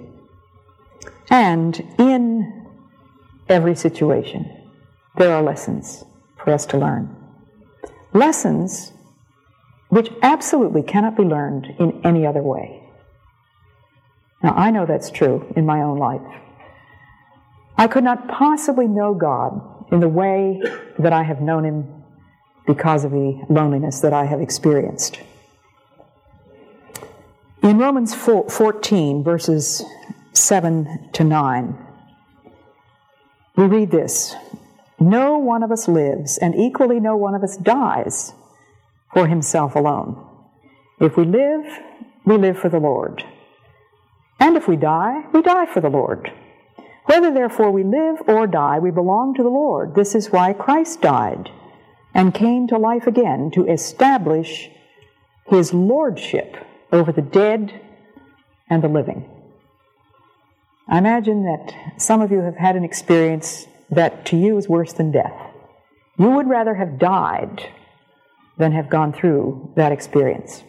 And 1.30 1.84
in 2.00 2.68
every 3.48 3.76
situation, 3.76 4.50
there 5.18 5.36
are 5.36 5.44
lessons 5.44 6.04
for 6.44 6.52
us 6.52 6.66
to 6.68 6.78
learn. 6.78 7.16
Lessons 8.16 8.94
which 9.90 10.10
absolutely 10.22 10.82
cannot 10.82 11.18
be 11.18 11.24
learned 11.24 11.68
in 11.80 12.02
any 12.06 12.26
other 12.26 12.42
way. 12.42 12.82
Now, 14.42 14.54
I 14.56 14.72
know 14.72 14.86
that's 14.86 15.12
true 15.12 15.54
in 15.56 15.66
my 15.66 15.82
own 15.82 16.00
life. 16.00 16.22
I 17.78 17.88
could 17.88 18.06
not 18.06 18.30
possibly 18.30 18.88
know 18.88 19.14
God 19.14 19.62
in 19.92 20.00
the 20.00 20.08
way 20.08 20.62
that 20.98 21.12
I 21.12 21.24
have 21.24 21.42
known 21.42 21.66
Him 21.66 22.04
because 22.66 23.04
of 23.04 23.12
the 23.12 23.44
loneliness 23.50 24.00
that 24.00 24.14
I 24.14 24.24
have 24.24 24.42
experienced. 24.42 25.20
In 27.64 27.78
Romans 27.78 28.16
14, 28.16 29.24
verses 29.24 29.84
7 30.32 31.10
to 31.14 31.24
9, 31.24 31.78
we 33.58 33.66
read 33.66 33.92
this 33.92 34.36
No 35.00 35.38
one 35.38 35.64
of 35.64 35.72
us 35.72 35.88
lives, 35.88 36.38
and 36.38 36.56
equally 36.56 37.00
no 37.00 37.18
one 37.18 37.36
of 37.36 37.44
us 37.44 37.58
dies 37.58 38.34
for 39.14 39.28
himself 39.28 39.76
alone. 39.76 40.26
If 41.00 41.18
we 41.18 41.26
live, 41.26 41.66
we 42.26 42.38
live 42.38 42.58
for 42.58 42.70
the 42.70 42.80
Lord. 42.80 43.24
And 44.40 44.58
if 44.58 44.68
we 44.68 44.76
die, 44.76 45.24
we 45.34 45.42
die 45.42 45.66
for 45.66 45.82
the 45.82 45.90
Lord. 45.90 46.32
Whether 47.06 47.32
therefore 47.32 47.72
we 47.72 47.84
live 47.84 48.22
or 48.28 48.48
die, 48.48 48.80
we 48.80 48.92
belong 48.92 49.36
to 49.36 49.44
the 49.44 49.50
Lord. 49.50 49.96
This 49.96 50.16
is 50.16 50.32
why 50.32 50.54
Christ 50.54 51.02
died 51.02 51.52
and 52.14 52.34
came 52.34 52.68
to 52.68 52.78
life 52.78 53.06
again 53.06 53.52
to 53.54 53.68
establish 53.68 54.70
his 55.48 55.74
lordship 55.74 56.56
over 56.92 57.12
the 57.12 57.22
dead 57.22 57.82
and 58.70 58.82
the 58.82 58.88
living. 58.88 59.30
I 60.88 60.98
imagine 60.98 61.44
that 61.44 62.02
some 62.02 62.22
of 62.22 62.32
you 62.32 62.40
have 62.40 62.56
had 62.56 62.76
an 62.76 62.84
experience 62.84 63.68
that 63.90 64.26
to 64.28 64.38
you 64.38 64.58
is 64.58 64.68
worse 64.68 64.94
than 64.94 65.12
death. 65.12 65.36
You 66.18 66.32
would 66.32 66.48
rather 66.48 66.76
have 66.76 66.98
died 66.98 67.70
than 68.58 68.72
have 68.72 68.90
gone 68.90 69.14
through 69.14 69.74
that 69.76 69.92
experience. 69.92 70.64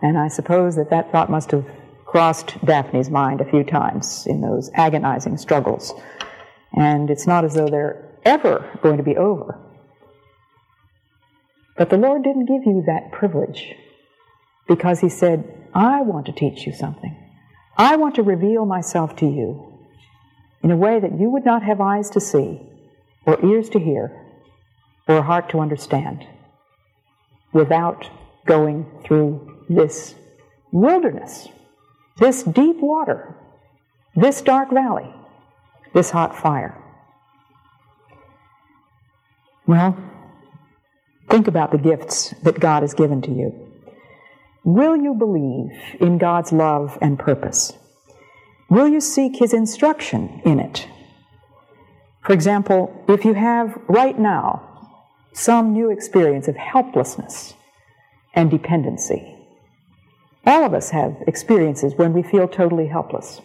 And 0.00 0.18
I 0.18 0.28
suppose 0.28 0.76
that 0.76 0.90
that 0.90 1.12
thought 1.12 1.30
must 1.30 1.50
have 1.52 1.64
crossed 2.04 2.62
Daphne's 2.64 3.10
mind 3.10 3.40
a 3.40 3.50
few 3.50 3.62
times 3.62 4.26
in 4.26 4.40
those 4.40 4.70
agonizing 4.74 5.38
struggles. 5.38 5.94
And 6.74 7.10
it's 7.10 7.26
not 7.26 7.44
as 7.44 7.54
though 7.54 7.68
they're 7.68 8.18
ever 8.24 8.78
going 8.82 8.96
to 8.96 9.02
be 9.02 9.16
over. 9.16 9.58
But 11.76 11.90
the 11.90 11.96
Lord 11.96 12.22
didn't 12.22 12.46
give 12.46 12.64
you 12.66 12.82
that 12.86 13.12
privilege 13.12 13.74
because 14.68 15.00
He 15.00 15.08
said, 15.08 15.68
I 15.74 16.02
want 16.02 16.26
to 16.26 16.32
teach 16.32 16.66
you 16.66 16.72
something. 16.72 17.16
I 17.78 17.96
want 17.96 18.16
to 18.16 18.22
reveal 18.22 18.66
myself 18.66 19.16
to 19.16 19.26
you 19.26 19.71
in 20.62 20.70
a 20.70 20.76
way 20.76 21.00
that 21.00 21.18
you 21.18 21.30
would 21.30 21.44
not 21.44 21.62
have 21.62 21.80
eyes 21.80 22.10
to 22.10 22.20
see, 22.20 22.60
or 23.26 23.44
ears 23.44 23.68
to 23.70 23.78
hear, 23.78 24.12
or 25.08 25.18
a 25.18 25.22
heart 25.22 25.48
to 25.50 25.58
understand 25.58 26.26
without 27.52 28.08
going 28.46 28.86
through 29.04 29.64
this 29.68 30.14
wilderness, 30.72 31.48
this 32.18 32.42
deep 32.42 32.76
water, 32.80 33.34
this 34.14 34.40
dark 34.42 34.70
valley, 34.70 35.12
this 35.94 36.10
hot 36.10 36.36
fire. 36.36 36.76
Well, 39.66 39.96
think 41.30 41.48
about 41.48 41.70
the 41.70 41.78
gifts 41.78 42.30
that 42.42 42.58
God 42.58 42.82
has 42.82 42.94
given 42.94 43.22
to 43.22 43.30
you. 43.30 43.68
Will 44.64 44.96
you 44.96 45.14
believe 45.14 45.70
in 46.00 46.18
God's 46.18 46.52
love 46.52 46.98
and 47.00 47.18
purpose? 47.18 47.72
Will 48.72 48.88
you 48.88 49.02
seek 49.02 49.36
His 49.36 49.52
instruction 49.52 50.40
in 50.46 50.58
it? 50.58 50.88
For 52.24 52.32
example, 52.32 53.04
if 53.06 53.22
you 53.22 53.34
have 53.34 53.78
right 53.86 54.18
now 54.18 54.96
some 55.34 55.74
new 55.74 55.90
experience 55.90 56.48
of 56.48 56.56
helplessness 56.56 57.52
and 58.32 58.50
dependency, 58.50 59.36
all 60.46 60.64
of 60.64 60.72
us 60.72 60.88
have 60.88 61.14
experiences 61.26 61.92
when 61.96 62.14
we 62.14 62.22
feel 62.22 62.48
totally 62.48 62.86
helpless. 62.86 63.42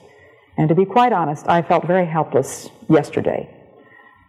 And 0.57 0.69
to 0.69 0.75
be 0.75 0.85
quite 0.85 1.11
honest, 1.11 1.45
I 1.49 1.61
felt 1.61 1.85
very 1.85 2.05
helpless 2.05 2.69
yesterday. 2.87 3.53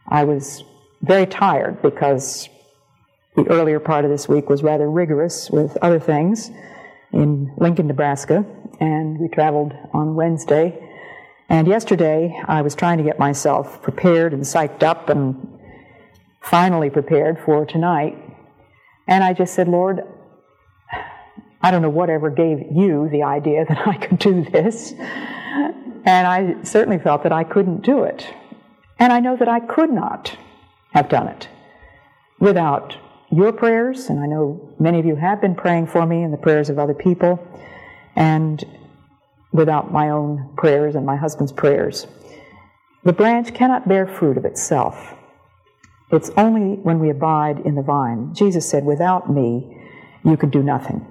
I 0.08 0.24
was 0.24 0.64
very 1.02 1.26
tired 1.26 1.80
because 1.80 2.48
the 3.36 3.46
earlier 3.46 3.78
part 3.78 4.04
of 4.04 4.10
this 4.10 4.28
week 4.28 4.50
was 4.50 4.64
rather 4.64 4.90
rigorous 4.90 5.48
with 5.48 5.76
other 5.80 6.00
things 6.00 6.50
in 7.12 7.54
Lincoln, 7.56 7.86
Nebraska, 7.86 8.44
and 8.80 9.16
we 9.20 9.28
traveled 9.28 9.74
on 9.92 10.16
Wednesday. 10.16 10.86
And 11.48 11.66
yesterday, 11.66 12.40
I 12.46 12.62
was 12.62 12.74
trying 12.74 12.98
to 12.98 13.04
get 13.04 13.18
myself 13.18 13.80
prepared 13.82 14.34
and 14.34 14.42
psyched 14.42 14.82
up 14.82 15.08
and 15.08 15.58
finally 16.42 16.90
prepared 16.90 17.38
for 17.44 17.64
tonight. 17.64 18.16
And 19.06 19.24
I 19.24 19.32
just 19.32 19.54
said, 19.54 19.68
Lord, 19.68 20.00
I 21.62 21.70
don't 21.70 21.82
know 21.82 21.88
whatever 21.88 22.30
gave 22.30 22.58
you 22.70 23.08
the 23.10 23.22
idea 23.22 23.64
that 23.68 23.86
I 23.86 23.96
could 23.96 24.18
do 24.18 24.44
this. 24.44 24.92
And 24.92 26.26
I 26.26 26.62
certainly 26.62 26.98
felt 26.98 27.22
that 27.22 27.32
I 27.32 27.44
couldn't 27.44 27.82
do 27.82 28.04
it. 28.04 28.26
And 28.98 29.12
I 29.12 29.20
know 29.20 29.36
that 29.36 29.48
I 29.48 29.60
could 29.60 29.90
not 29.90 30.36
have 30.92 31.08
done 31.08 31.28
it 31.28 31.48
without 32.40 32.96
your 33.30 33.52
prayers, 33.52 34.08
and 34.08 34.20
I 34.20 34.26
know 34.26 34.74
many 34.78 34.98
of 34.98 35.04
you 35.04 35.16
have 35.16 35.40
been 35.40 35.54
praying 35.54 35.88
for 35.88 36.06
me 36.06 36.22
and 36.22 36.32
the 36.32 36.38
prayers 36.38 36.70
of 36.70 36.78
other 36.78 36.94
people, 36.94 37.38
and 38.16 38.64
without 39.52 39.92
my 39.92 40.10
own 40.10 40.50
prayers 40.56 40.94
and 40.94 41.06
my 41.06 41.16
husband's 41.16 41.52
prayers. 41.52 42.06
The 43.04 43.12
branch 43.12 43.54
cannot 43.54 43.88
bear 43.88 44.06
fruit 44.06 44.36
of 44.36 44.44
itself. 44.44 45.14
It's 46.10 46.30
only 46.36 46.76
when 46.76 46.98
we 46.98 47.10
abide 47.10 47.60
in 47.60 47.74
the 47.74 47.82
vine. 47.82 48.34
Jesus 48.34 48.68
said, 48.68 48.84
Without 48.84 49.30
me, 49.30 49.76
you 50.24 50.36
could 50.36 50.50
do 50.50 50.62
nothing. 50.62 51.06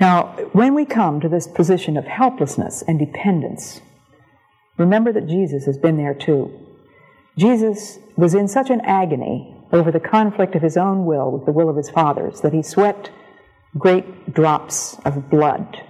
Now, 0.00 0.36
when 0.52 0.74
we 0.74 0.84
come 0.84 1.20
to 1.20 1.28
this 1.28 1.46
position 1.46 1.96
of 1.96 2.04
helplessness 2.04 2.82
and 2.86 2.98
dependence, 2.98 3.80
remember 4.76 5.12
that 5.12 5.26
Jesus 5.26 5.66
has 5.66 5.76
been 5.76 5.96
there 5.96 6.14
too. 6.14 6.52
Jesus 7.36 7.98
was 8.16 8.34
in 8.34 8.48
such 8.48 8.70
an 8.70 8.80
agony 8.82 9.54
over 9.72 9.90
the 9.90 10.00
conflict 10.00 10.54
of 10.54 10.62
his 10.62 10.76
own 10.76 11.04
will 11.04 11.30
with 11.30 11.46
the 11.46 11.52
will 11.52 11.68
of 11.68 11.76
his 11.76 11.90
Father's 11.90 12.40
that 12.40 12.52
he 12.52 12.62
sweat 12.62 13.10
great 13.76 14.32
drops 14.32 14.96
of 15.04 15.28
blood. 15.30 15.82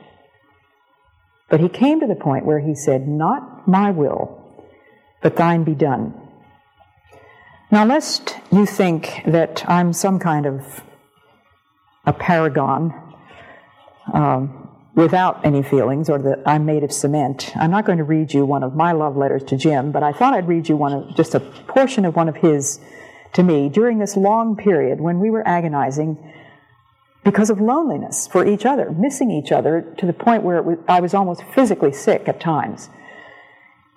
But 1.49 1.61
he 1.61 1.69
came 1.69 2.01
to 2.01 2.07
the 2.07 2.15
point 2.15 2.45
where 2.45 2.61
he 2.61 2.75
said, 2.75 3.09
Not 3.09 3.67
my 3.67 3.91
will, 3.91 4.65
but 5.23 5.37
thine 5.37 5.65
be 5.65 5.75
done. 5.75 6.15
Now, 7.71 7.85
lest 7.85 8.37
you 8.51 8.67
think 8.67 9.23
that 9.27 9.69
I'm 9.69 9.93
some 9.93 10.19
kind 10.19 10.47
of 10.47 10.83
a 12.07 12.13
paragon 12.13 12.95
um, 14.13 14.71
without 14.95 15.45
any 15.45 15.63
feelings 15.63 16.09
or 16.09 16.19
that 16.19 16.43
I'm 16.47 16.65
made 16.65 16.83
of 16.83 16.93
cement, 16.93 17.53
I'm 17.57 17.71
not 17.71 17.85
going 17.85 17.99
to 17.99 18.05
read 18.05 18.33
you 18.33 18.47
one 18.47 18.63
of 18.63 18.75
my 18.75 18.93
love 18.93 19.17
letters 19.17 19.45
to 19.45 19.57
Jim, 19.57 19.93
but 19.93 20.03
I 20.03 20.13
thought 20.13 20.33
I'd 20.33 20.49
read 20.49 20.69
you 20.69 20.77
one 20.77 20.93
of 20.93 21.17
just 21.17 21.35
a 21.35 21.41
portion 21.41 22.05
of 22.07 22.17
one 22.17 22.29
of 22.29 22.37
his 22.37 22.81
to 23.35 23.43
me 23.43 23.69
during 23.69 23.99
this 23.99 24.17
long 24.17 24.57
period 24.57 25.01
when 25.01 25.21
we 25.21 25.31
were 25.31 25.47
agonizing 25.47 26.17
because 27.29 27.51
of 27.51 27.61
loneliness 27.61 28.27
for 28.27 28.47
each 28.47 28.65
other, 28.65 28.91
missing 28.91 29.31
each 29.31 29.53
other 29.53 29.83
to 29.99 30.07
the 30.07 30.15
point 30.15 30.43
where 30.43 30.63
was, 30.63 30.79
I 30.89 31.01
was 31.01 31.13
almost 31.13 31.43
physically 31.43 31.93
sick 31.93 32.27
at 32.27 32.41
times. 32.41 32.89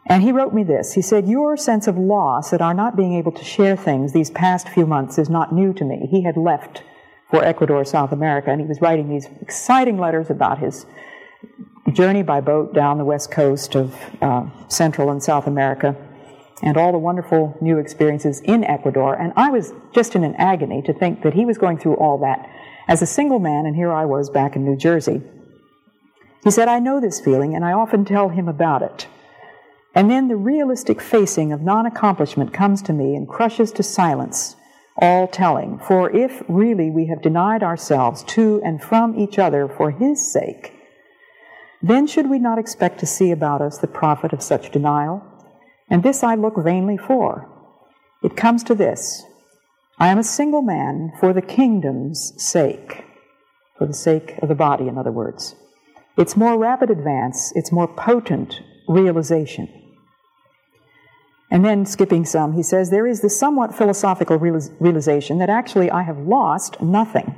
And 0.05 0.21
he 0.21 0.33
wrote 0.33 0.53
me 0.53 0.65
this. 0.65 0.95
He 0.95 1.01
said, 1.01 1.29
Your 1.29 1.55
sense 1.55 1.87
of 1.87 1.97
loss 1.97 2.51
at 2.51 2.61
our 2.61 2.73
not 2.73 2.97
being 2.97 3.13
able 3.13 3.31
to 3.31 3.43
share 3.45 3.77
things 3.77 4.11
these 4.11 4.29
past 4.31 4.67
few 4.67 4.85
months 4.85 5.17
is 5.17 5.29
not 5.29 5.53
new 5.53 5.71
to 5.75 5.85
me. 5.85 6.09
He 6.11 6.23
had 6.23 6.35
left 6.35 6.83
for 7.29 7.41
Ecuador, 7.41 7.85
South 7.85 8.11
America, 8.11 8.51
and 8.51 8.59
he 8.59 8.67
was 8.67 8.81
writing 8.81 9.07
these 9.07 9.29
exciting 9.39 9.97
letters 9.97 10.29
about 10.29 10.59
his 10.59 10.85
journey 11.93 12.23
by 12.23 12.41
boat 12.41 12.73
down 12.73 12.97
the 12.97 13.05
west 13.05 13.31
coast 13.31 13.75
of 13.75 13.95
uh, 14.21 14.43
Central 14.67 15.09
and 15.09 15.23
South 15.23 15.47
America 15.47 15.95
and 16.61 16.75
all 16.75 16.91
the 16.91 16.97
wonderful 16.97 17.57
new 17.61 17.77
experiences 17.77 18.41
in 18.41 18.65
Ecuador. 18.65 19.15
And 19.15 19.31
I 19.37 19.51
was 19.51 19.73
just 19.95 20.15
in 20.15 20.25
an 20.25 20.35
agony 20.35 20.81
to 20.81 20.91
think 20.91 21.23
that 21.23 21.33
he 21.33 21.45
was 21.45 21.57
going 21.57 21.77
through 21.77 21.95
all 21.95 22.17
that 22.17 22.49
as 22.91 23.01
a 23.01 23.05
single 23.05 23.39
man, 23.39 23.65
and 23.65 23.73
here 23.73 23.93
I 23.93 24.03
was 24.03 24.29
back 24.29 24.57
in 24.57 24.65
New 24.65 24.75
Jersey. 24.75 25.21
He 26.43 26.51
said, 26.51 26.67
I 26.67 26.79
know 26.79 26.99
this 26.99 27.21
feeling, 27.21 27.55
and 27.55 27.63
I 27.63 27.71
often 27.71 28.03
tell 28.03 28.27
him 28.27 28.49
about 28.49 28.81
it. 28.81 29.07
And 29.95 30.11
then 30.11 30.27
the 30.27 30.35
realistic 30.35 30.99
facing 30.99 31.53
of 31.53 31.61
non 31.61 31.85
accomplishment 31.85 32.53
comes 32.53 32.81
to 32.81 32.91
me 32.91 33.15
and 33.15 33.29
crushes 33.29 33.71
to 33.73 33.81
silence 33.83 34.57
all 34.97 35.25
telling. 35.29 35.79
For 35.79 36.13
if 36.13 36.43
really 36.49 36.91
we 36.91 37.07
have 37.07 37.21
denied 37.21 37.63
ourselves 37.63 38.23
to 38.35 38.61
and 38.61 38.83
from 38.83 39.17
each 39.17 39.39
other 39.39 39.69
for 39.69 39.91
His 39.91 40.29
sake, 40.29 40.73
then 41.81 42.07
should 42.07 42.29
we 42.29 42.39
not 42.39 42.59
expect 42.59 42.99
to 42.99 43.05
see 43.05 43.31
about 43.31 43.61
us 43.61 43.77
the 43.77 43.87
profit 43.87 44.33
of 44.33 44.43
such 44.43 44.69
denial? 44.69 45.23
And 45.89 46.03
this 46.03 46.23
I 46.23 46.35
look 46.35 46.61
vainly 46.61 46.97
for. 46.97 47.47
It 48.21 48.35
comes 48.35 48.65
to 48.65 48.75
this 48.75 49.23
I 50.01 50.07
am 50.07 50.17
a 50.17 50.23
single 50.23 50.63
man 50.63 51.13
for 51.19 51.31
the 51.31 51.43
kingdom's 51.43 52.33
sake, 52.35 53.05
for 53.77 53.85
the 53.85 53.93
sake 53.93 54.33
of 54.41 54.49
the 54.49 54.55
body, 54.55 54.87
in 54.87 54.97
other 54.97 55.11
words. 55.11 55.53
Its 56.17 56.35
more 56.35 56.57
rapid 56.57 56.89
advance, 56.89 57.51
its 57.55 57.71
more 57.71 57.87
potent 57.87 58.61
realization. 58.87 59.69
And 61.51 61.63
then, 61.63 61.85
skipping 61.85 62.25
some, 62.25 62.53
he 62.53 62.63
says, 62.63 62.89
There 62.89 63.05
is 63.05 63.21
the 63.21 63.29
somewhat 63.29 63.75
philosophical 63.75 64.37
realization 64.37 65.37
that 65.37 65.51
actually 65.51 65.91
I 65.91 66.01
have 66.01 66.17
lost 66.17 66.81
nothing. 66.81 67.35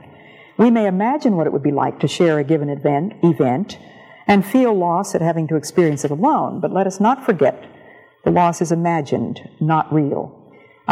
We 0.57 0.71
may 0.71 0.87
imagine 0.87 1.35
what 1.35 1.47
it 1.47 1.51
would 1.51 1.63
be 1.63 1.73
like 1.73 1.99
to 1.99 2.07
share 2.07 2.39
a 2.39 2.45
given 2.45 2.69
event, 2.69 3.15
event 3.23 3.77
and 4.25 4.45
feel 4.45 4.73
loss 4.73 5.13
at 5.13 5.21
having 5.21 5.49
to 5.49 5.57
experience 5.57 6.05
it 6.05 6.11
alone, 6.11 6.61
but 6.61 6.71
let 6.71 6.87
us 6.87 7.01
not 7.01 7.25
forget 7.25 7.65
the 8.23 8.31
loss 8.31 8.61
is 8.61 8.71
imagined, 8.71 9.49
not 9.59 9.93
real. 9.93 10.42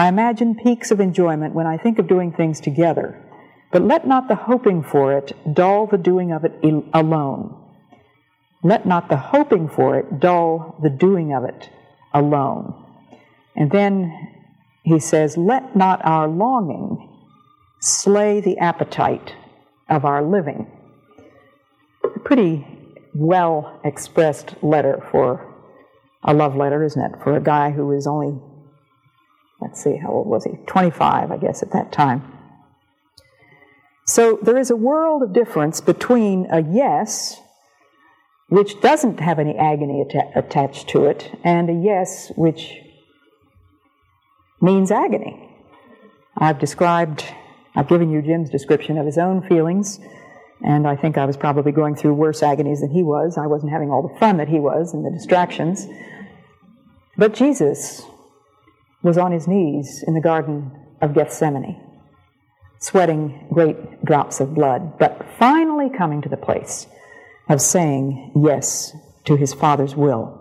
I 0.01 0.07
imagine 0.07 0.55
peaks 0.55 0.89
of 0.89 0.99
enjoyment 0.99 1.53
when 1.53 1.67
I 1.67 1.77
think 1.77 1.99
of 1.99 2.07
doing 2.07 2.31
things 2.31 2.59
together, 2.59 3.23
but 3.71 3.83
let 3.83 4.07
not 4.07 4.27
the 4.27 4.33
hoping 4.33 4.81
for 4.81 5.15
it 5.15 5.31
dull 5.53 5.85
the 5.85 5.99
doing 5.99 6.31
of 6.31 6.43
it 6.43 6.53
alone. 6.91 7.55
Let 8.63 8.87
not 8.87 9.09
the 9.09 9.17
hoping 9.17 9.69
for 9.69 9.99
it 9.99 10.19
dull 10.19 10.75
the 10.81 10.89
doing 10.89 11.35
of 11.35 11.43
it 11.43 11.69
alone. 12.15 12.83
And 13.55 13.69
then 13.69 14.11
he 14.81 14.97
says, 14.97 15.37
Let 15.37 15.75
not 15.75 16.03
our 16.03 16.27
longing 16.27 17.07
slay 17.79 18.41
the 18.41 18.57
appetite 18.57 19.35
of 19.87 20.03
our 20.03 20.23
living. 20.23 20.65
A 22.03 22.19
pretty 22.21 22.65
well 23.13 23.79
expressed 23.85 24.55
letter 24.63 25.07
for 25.11 25.47
a 26.23 26.33
love 26.33 26.55
letter, 26.55 26.83
isn't 26.83 26.99
it? 26.99 27.21
For 27.23 27.37
a 27.37 27.39
guy 27.39 27.69
who 27.69 27.91
is 27.91 28.07
only, 28.07 28.41
let's 29.61 29.83
see, 29.83 29.97
how 29.97 30.09
old 30.09 30.27
was 30.27 30.43
he? 30.43 30.51
25, 30.67 31.31
I 31.31 31.37
guess, 31.37 31.61
at 31.61 31.71
that 31.71 31.91
time. 31.91 32.23
So 34.05 34.39
there 34.41 34.57
is 34.57 34.69
a 34.69 34.75
world 34.75 35.21
of 35.21 35.33
difference 35.33 35.79
between 35.79 36.47
a 36.51 36.61
yes, 36.61 37.39
which 38.49 38.81
doesn't 38.81 39.19
have 39.19 39.39
any 39.39 39.55
agony 39.55 40.01
atta- 40.01 40.31
attached 40.35 40.89
to 40.89 41.05
it, 41.05 41.31
and 41.43 41.69
a 41.69 41.73
yes 41.73 42.31
which 42.35 42.75
means 44.59 44.91
agony. 44.91 45.47
I've 46.37 46.59
described, 46.59 47.23
I've 47.75 47.87
given 47.87 48.09
you 48.09 48.21
Jim's 48.21 48.49
description 48.49 48.97
of 48.97 49.05
his 49.05 49.17
own 49.17 49.47
feelings, 49.47 49.99
and 50.63 50.87
I 50.87 50.95
think 50.95 51.17
I 51.17 51.25
was 51.25 51.37
probably 51.37 51.71
going 51.71 51.95
through 51.95 52.13
worse 52.13 52.43
agonies 52.43 52.81
than 52.81 52.91
he 52.91 53.03
was. 53.03 53.37
I 53.37 53.47
wasn't 53.47 53.71
having 53.71 53.89
all 53.89 54.07
the 54.07 54.19
fun 54.19 54.37
that 54.37 54.47
he 54.47 54.59
was 54.59 54.93
and 54.93 55.05
the 55.05 55.11
distractions. 55.11 55.87
But 57.17 57.33
Jesus 57.33 58.03
was 59.03 59.17
on 59.17 59.31
his 59.31 59.47
knees 59.47 60.03
in 60.05 60.13
the 60.13 60.21
Garden 60.21 60.71
of 61.01 61.13
Gethsemane, 61.13 61.81
sweating 62.79 63.47
great 63.53 64.03
drops 64.05 64.39
of 64.39 64.53
blood, 64.53 64.97
but 64.99 65.25
finally 65.39 65.89
coming 65.89 66.21
to 66.21 66.29
the 66.29 66.37
place 66.37 66.87
of 67.49 67.61
saying 67.61 68.31
yes 68.35 68.95
to 69.25 69.35
his 69.35 69.53
Father's 69.53 69.95
will. 69.95 70.37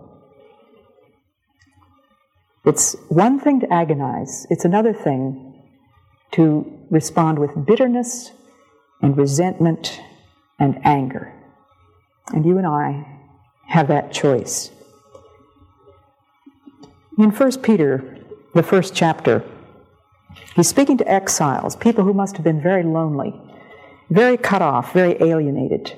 It's 2.65 2.95
one 3.09 3.41
thing 3.41 3.61
to 3.61 3.73
agonize, 3.73 4.47
it's 4.51 4.65
another 4.65 4.93
thing 4.93 5.63
to 6.33 6.79
respond 6.91 7.39
with 7.39 7.67
bitterness 7.67 8.33
and 9.01 9.17
resentment 9.17 10.01
and 10.59 10.79
anger. 10.85 11.33
And 12.33 12.45
you 12.45 12.59
and 12.59 12.67
I 12.67 13.19
have 13.67 13.89
that 13.89 14.13
choice. 14.13 14.71
In 17.19 17.31
1 17.31 17.63
Peter, 17.63 18.20
the 18.55 18.63
first 18.63 18.95
chapter, 18.95 19.45
he's 20.57 20.69
speaking 20.69 20.99
to 20.99 21.09
exiles, 21.11 21.77
people 21.77 22.05
who 22.05 22.13
must 22.13 22.37
have 22.37 22.45
been 22.45 22.63
very 22.63 22.83
lonely, 22.83 23.35
very 24.11 24.37
cut 24.37 24.63
off, 24.63 24.93
very 24.93 25.17
alienated. 25.21 25.97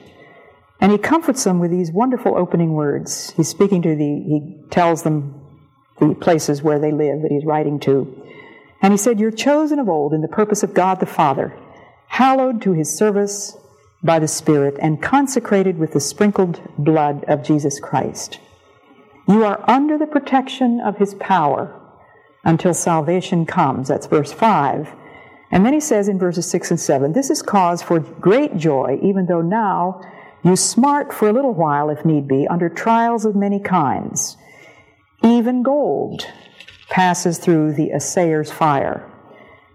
And 0.81 0.91
he 0.93 0.99
comforts 0.99 1.45
them 1.45 1.61
with 1.61 1.71
these 1.71 1.93
wonderful 1.93 2.37
opening 2.37 2.73
words. 2.73 3.33
He's 3.37 3.49
speaking 3.49 3.83
to 3.83 3.95
the, 3.95 4.05
he 4.05 4.61
tells 4.71 5.03
them 5.03 5.41
the 6.01 6.15
places 6.15 6.63
where 6.63 6.79
they 6.79 6.91
live 6.91 7.23
that 7.23 7.31
he's 7.31 7.45
writing 7.45 7.79
to. 7.81 8.23
And 8.83 8.93
he 8.93 8.99
said, 8.99 9.21
You're 9.21 9.31
chosen 9.31 9.79
of 9.79 9.89
old 9.89 10.13
in 10.13 10.23
the 10.23 10.29
purpose 10.29 10.63
of 10.63 10.75
God 10.75 10.99
the 10.99 11.07
Father, 11.07 11.57
hallowed 12.09 12.61
to 12.63 12.73
his 12.73 12.95
service 12.95 13.57
by 14.03 14.19
the 14.19 14.27
Spirit, 14.27 14.77
and 14.81 15.01
consecrated 15.01 15.79
with 15.79 15.93
the 15.93 16.01
sprinkled 16.01 16.61
blood 16.77 17.25
of 17.29 17.45
Jesus 17.45 17.79
Christ. 17.79 18.41
You 19.29 19.45
are 19.45 19.65
under 19.71 19.97
the 19.97 20.07
protection 20.07 20.81
of 20.81 20.99
his 20.99 21.15
power 21.15 21.79
until 22.45 22.75
salvation 22.75 23.47
comes. 23.47 23.89
That's 23.89 24.07
verse 24.07 24.33
5. 24.33 24.89
And 25.51 25.67
then 25.67 25.73
he 25.73 25.81
says 25.81 26.09
in 26.09 26.19
verses 26.19 26.51
6 26.51 26.71
and 26.71 26.81
7 26.81 27.13
This 27.13 27.31
is 27.31 27.43
cause 27.43 27.83
for 27.83 28.01
great 28.01 28.57
joy, 28.57 28.99
even 29.03 29.27
though 29.27 29.43
now 29.43 30.01
you 30.43 30.57
smart 30.57 31.13
for 31.13 31.29
a 31.29 31.33
little 31.33 31.55
while, 31.55 31.91
if 31.91 32.05
need 32.05 32.27
be, 32.27 32.47
under 32.49 32.69
trials 32.69 33.25
of 33.25 33.37
many 33.37 33.61
kinds 33.61 34.37
even 35.23 35.63
gold 35.63 36.27
passes 36.91 37.39
through 37.39 37.73
the 37.73 37.91
assayer's 37.91 38.51
fire. 38.51 39.09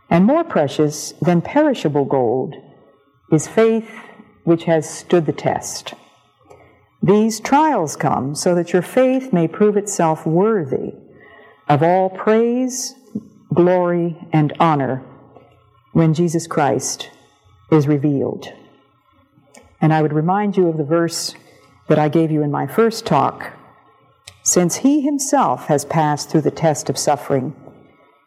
And 0.09 0.25
more 0.25 0.43
precious 0.43 1.13
than 1.21 1.41
perishable 1.41 2.05
gold 2.05 2.55
is 3.31 3.47
faith 3.47 3.89
which 4.43 4.65
has 4.65 4.89
stood 4.89 5.25
the 5.25 5.33
test. 5.33 5.93
These 7.01 7.39
trials 7.39 7.95
come 7.95 8.35
so 8.35 8.55
that 8.55 8.73
your 8.73 8.81
faith 8.81 9.33
may 9.33 9.47
prove 9.47 9.77
itself 9.77 10.25
worthy 10.25 10.93
of 11.67 11.83
all 11.83 12.09
praise, 12.09 12.95
glory, 13.53 14.15
and 14.31 14.53
honor 14.59 15.03
when 15.93 16.13
Jesus 16.13 16.47
Christ 16.47 17.09
is 17.71 17.87
revealed. 17.87 18.47
And 19.81 19.93
I 19.93 20.01
would 20.01 20.13
remind 20.13 20.57
you 20.57 20.67
of 20.67 20.77
the 20.77 20.83
verse 20.83 21.35
that 21.87 21.99
I 21.99 22.09
gave 22.09 22.31
you 22.31 22.41
in 22.41 22.51
my 22.51 22.67
first 22.67 23.05
talk 23.05 23.57
since 24.47 24.77
he 24.77 25.01
himself 25.01 25.65
has 25.65 25.83
passed 25.83 26.29
through 26.29 26.43
the 26.43 26.51
test 26.51 26.89
of 26.89 26.97
suffering, 26.97 27.53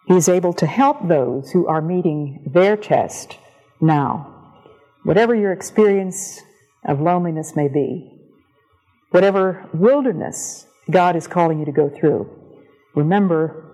he 0.07 0.15
is 0.15 0.29
able 0.29 0.53
to 0.53 0.67
help 0.67 1.09
those 1.09 1.51
who 1.51 1.67
are 1.67 1.81
meeting 1.81 2.43
their 2.45 2.77
test 2.77 3.39
now. 3.81 4.27
Whatever 5.03 5.35
your 5.35 5.51
experience 5.51 6.43
of 6.85 7.01
loneliness 7.01 7.57
may 7.57 7.69
be, 7.69 8.21
whatever 9.13 9.67
wilderness 9.73 10.67
God 10.91 11.17
is 11.17 11.27
calling 11.27 11.59
you 11.59 11.65
to 11.65 11.73
go 11.73 11.89
through, 11.89 12.29
remember, 12.95 13.65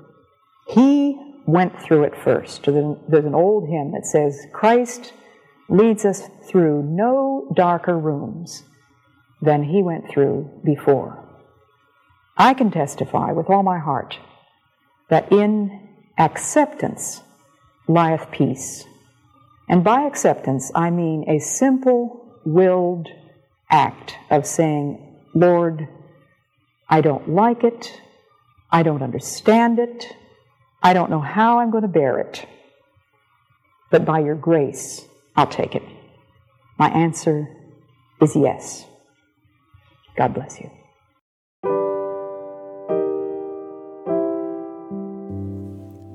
He 0.68 1.18
went 1.46 1.80
through 1.80 2.04
it 2.04 2.16
first. 2.16 2.64
There's 2.64 3.24
an 3.24 3.34
old 3.34 3.68
hymn 3.68 3.92
that 3.92 4.06
says, 4.06 4.46
Christ 4.52 5.12
leads 5.68 6.04
us 6.04 6.22
through 6.48 6.82
no 6.82 7.48
darker 7.54 7.98
rooms 7.98 8.64
than 9.40 9.62
He 9.64 9.82
went 9.82 10.08
through 10.08 10.50
before. 10.64 11.22
I 12.36 12.54
can 12.54 12.70
testify 12.70 13.32
with 13.32 13.48
all 13.48 13.62
my 13.62 13.78
heart 13.78 14.18
that 15.08 15.32
in 15.32 15.88
acceptance 16.18 17.22
lieth 17.88 18.30
peace. 18.30 18.84
And 19.68 19.82
by 19.82 20.02
acceptance, 20.02 20.70
I 20.74 20.90
mean 20.90 21.28
a 21.28 21.38
simple 21.38 22.40
willed 22.44 23.08
act 23.70 24.16
of 24.30 24.46
saying, 24.46 25.02
Lord, 25.34 25.88
I 26.88 27.00
don't 27.00 27.30
like 27.30 27.64
it. 27.64 28.00
I 28.70 28.82
don't 28.82 29.02
understand 29.02 29.78
it. 29.78 30.14
I 30.82 30.92
don't 30.92 31.10
know 31.10 31.20
how 31.20 31.58
I'm 31.58 31.70
going 31.70 31.82
to 31.82 31.88
bear 31.88 32.18
it. 32.18 32.46
But 33.90 34.04
by 34.04 34.20
your 34.20 34.34
grace, 34.34 35.06
I'll 35.36 35.46
take 35.46 35.74
it. 35.74 35.82
My 36.78 36.88
answer 36.90 37.48
is 38.20 38.34
yes. 38.36 38.84
God 40.16 40.34
bless 40.34 40.60
you. 40.60 40.70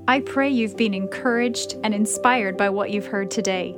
I 0.07 0.19
pray 0.19 0.49
you've 0.49 0.75
been 0.75 0.93
encouraged 0.93 1.77
and 1.83 1.93
inspired 1.93 2.57
by 2.57 2.69
what 2.69 2.91
you've 2.91 3.05
heard 3.05 3.31
today, 3.31 3.77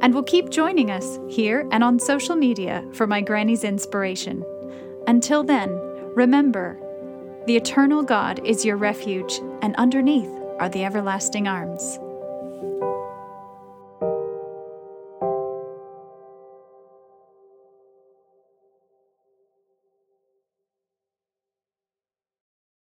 and 0.00 0.12
will 0.12 0.24
keep 0.24 0.50
joining 0.50 0.90
us 0.90 1.20
here 1.28 1.68
and 1.70 1.84
on 1.84 2.00
social 2.00 2.34
media 2.34 2.84
for 2.94 3.06
my 3.06 3.20
Granny's 3.20 3.62
inspiration. 3.62 4.44
Until 5.06 5.44
then, 5.44 5.70
remember 6.16 6.80
the 7.48 7.56
eternal 7.56 8.02
God 8.02 8.44
is 8.44 8.62
your 8.62 8.76
refuge, 8.76 9.40
and 9.62 9.74
underneath 9.76 10.28
are 10.58 10.68
the 10.68 10.84
everlasting 10.84 11.48
arms. 11.48 11.98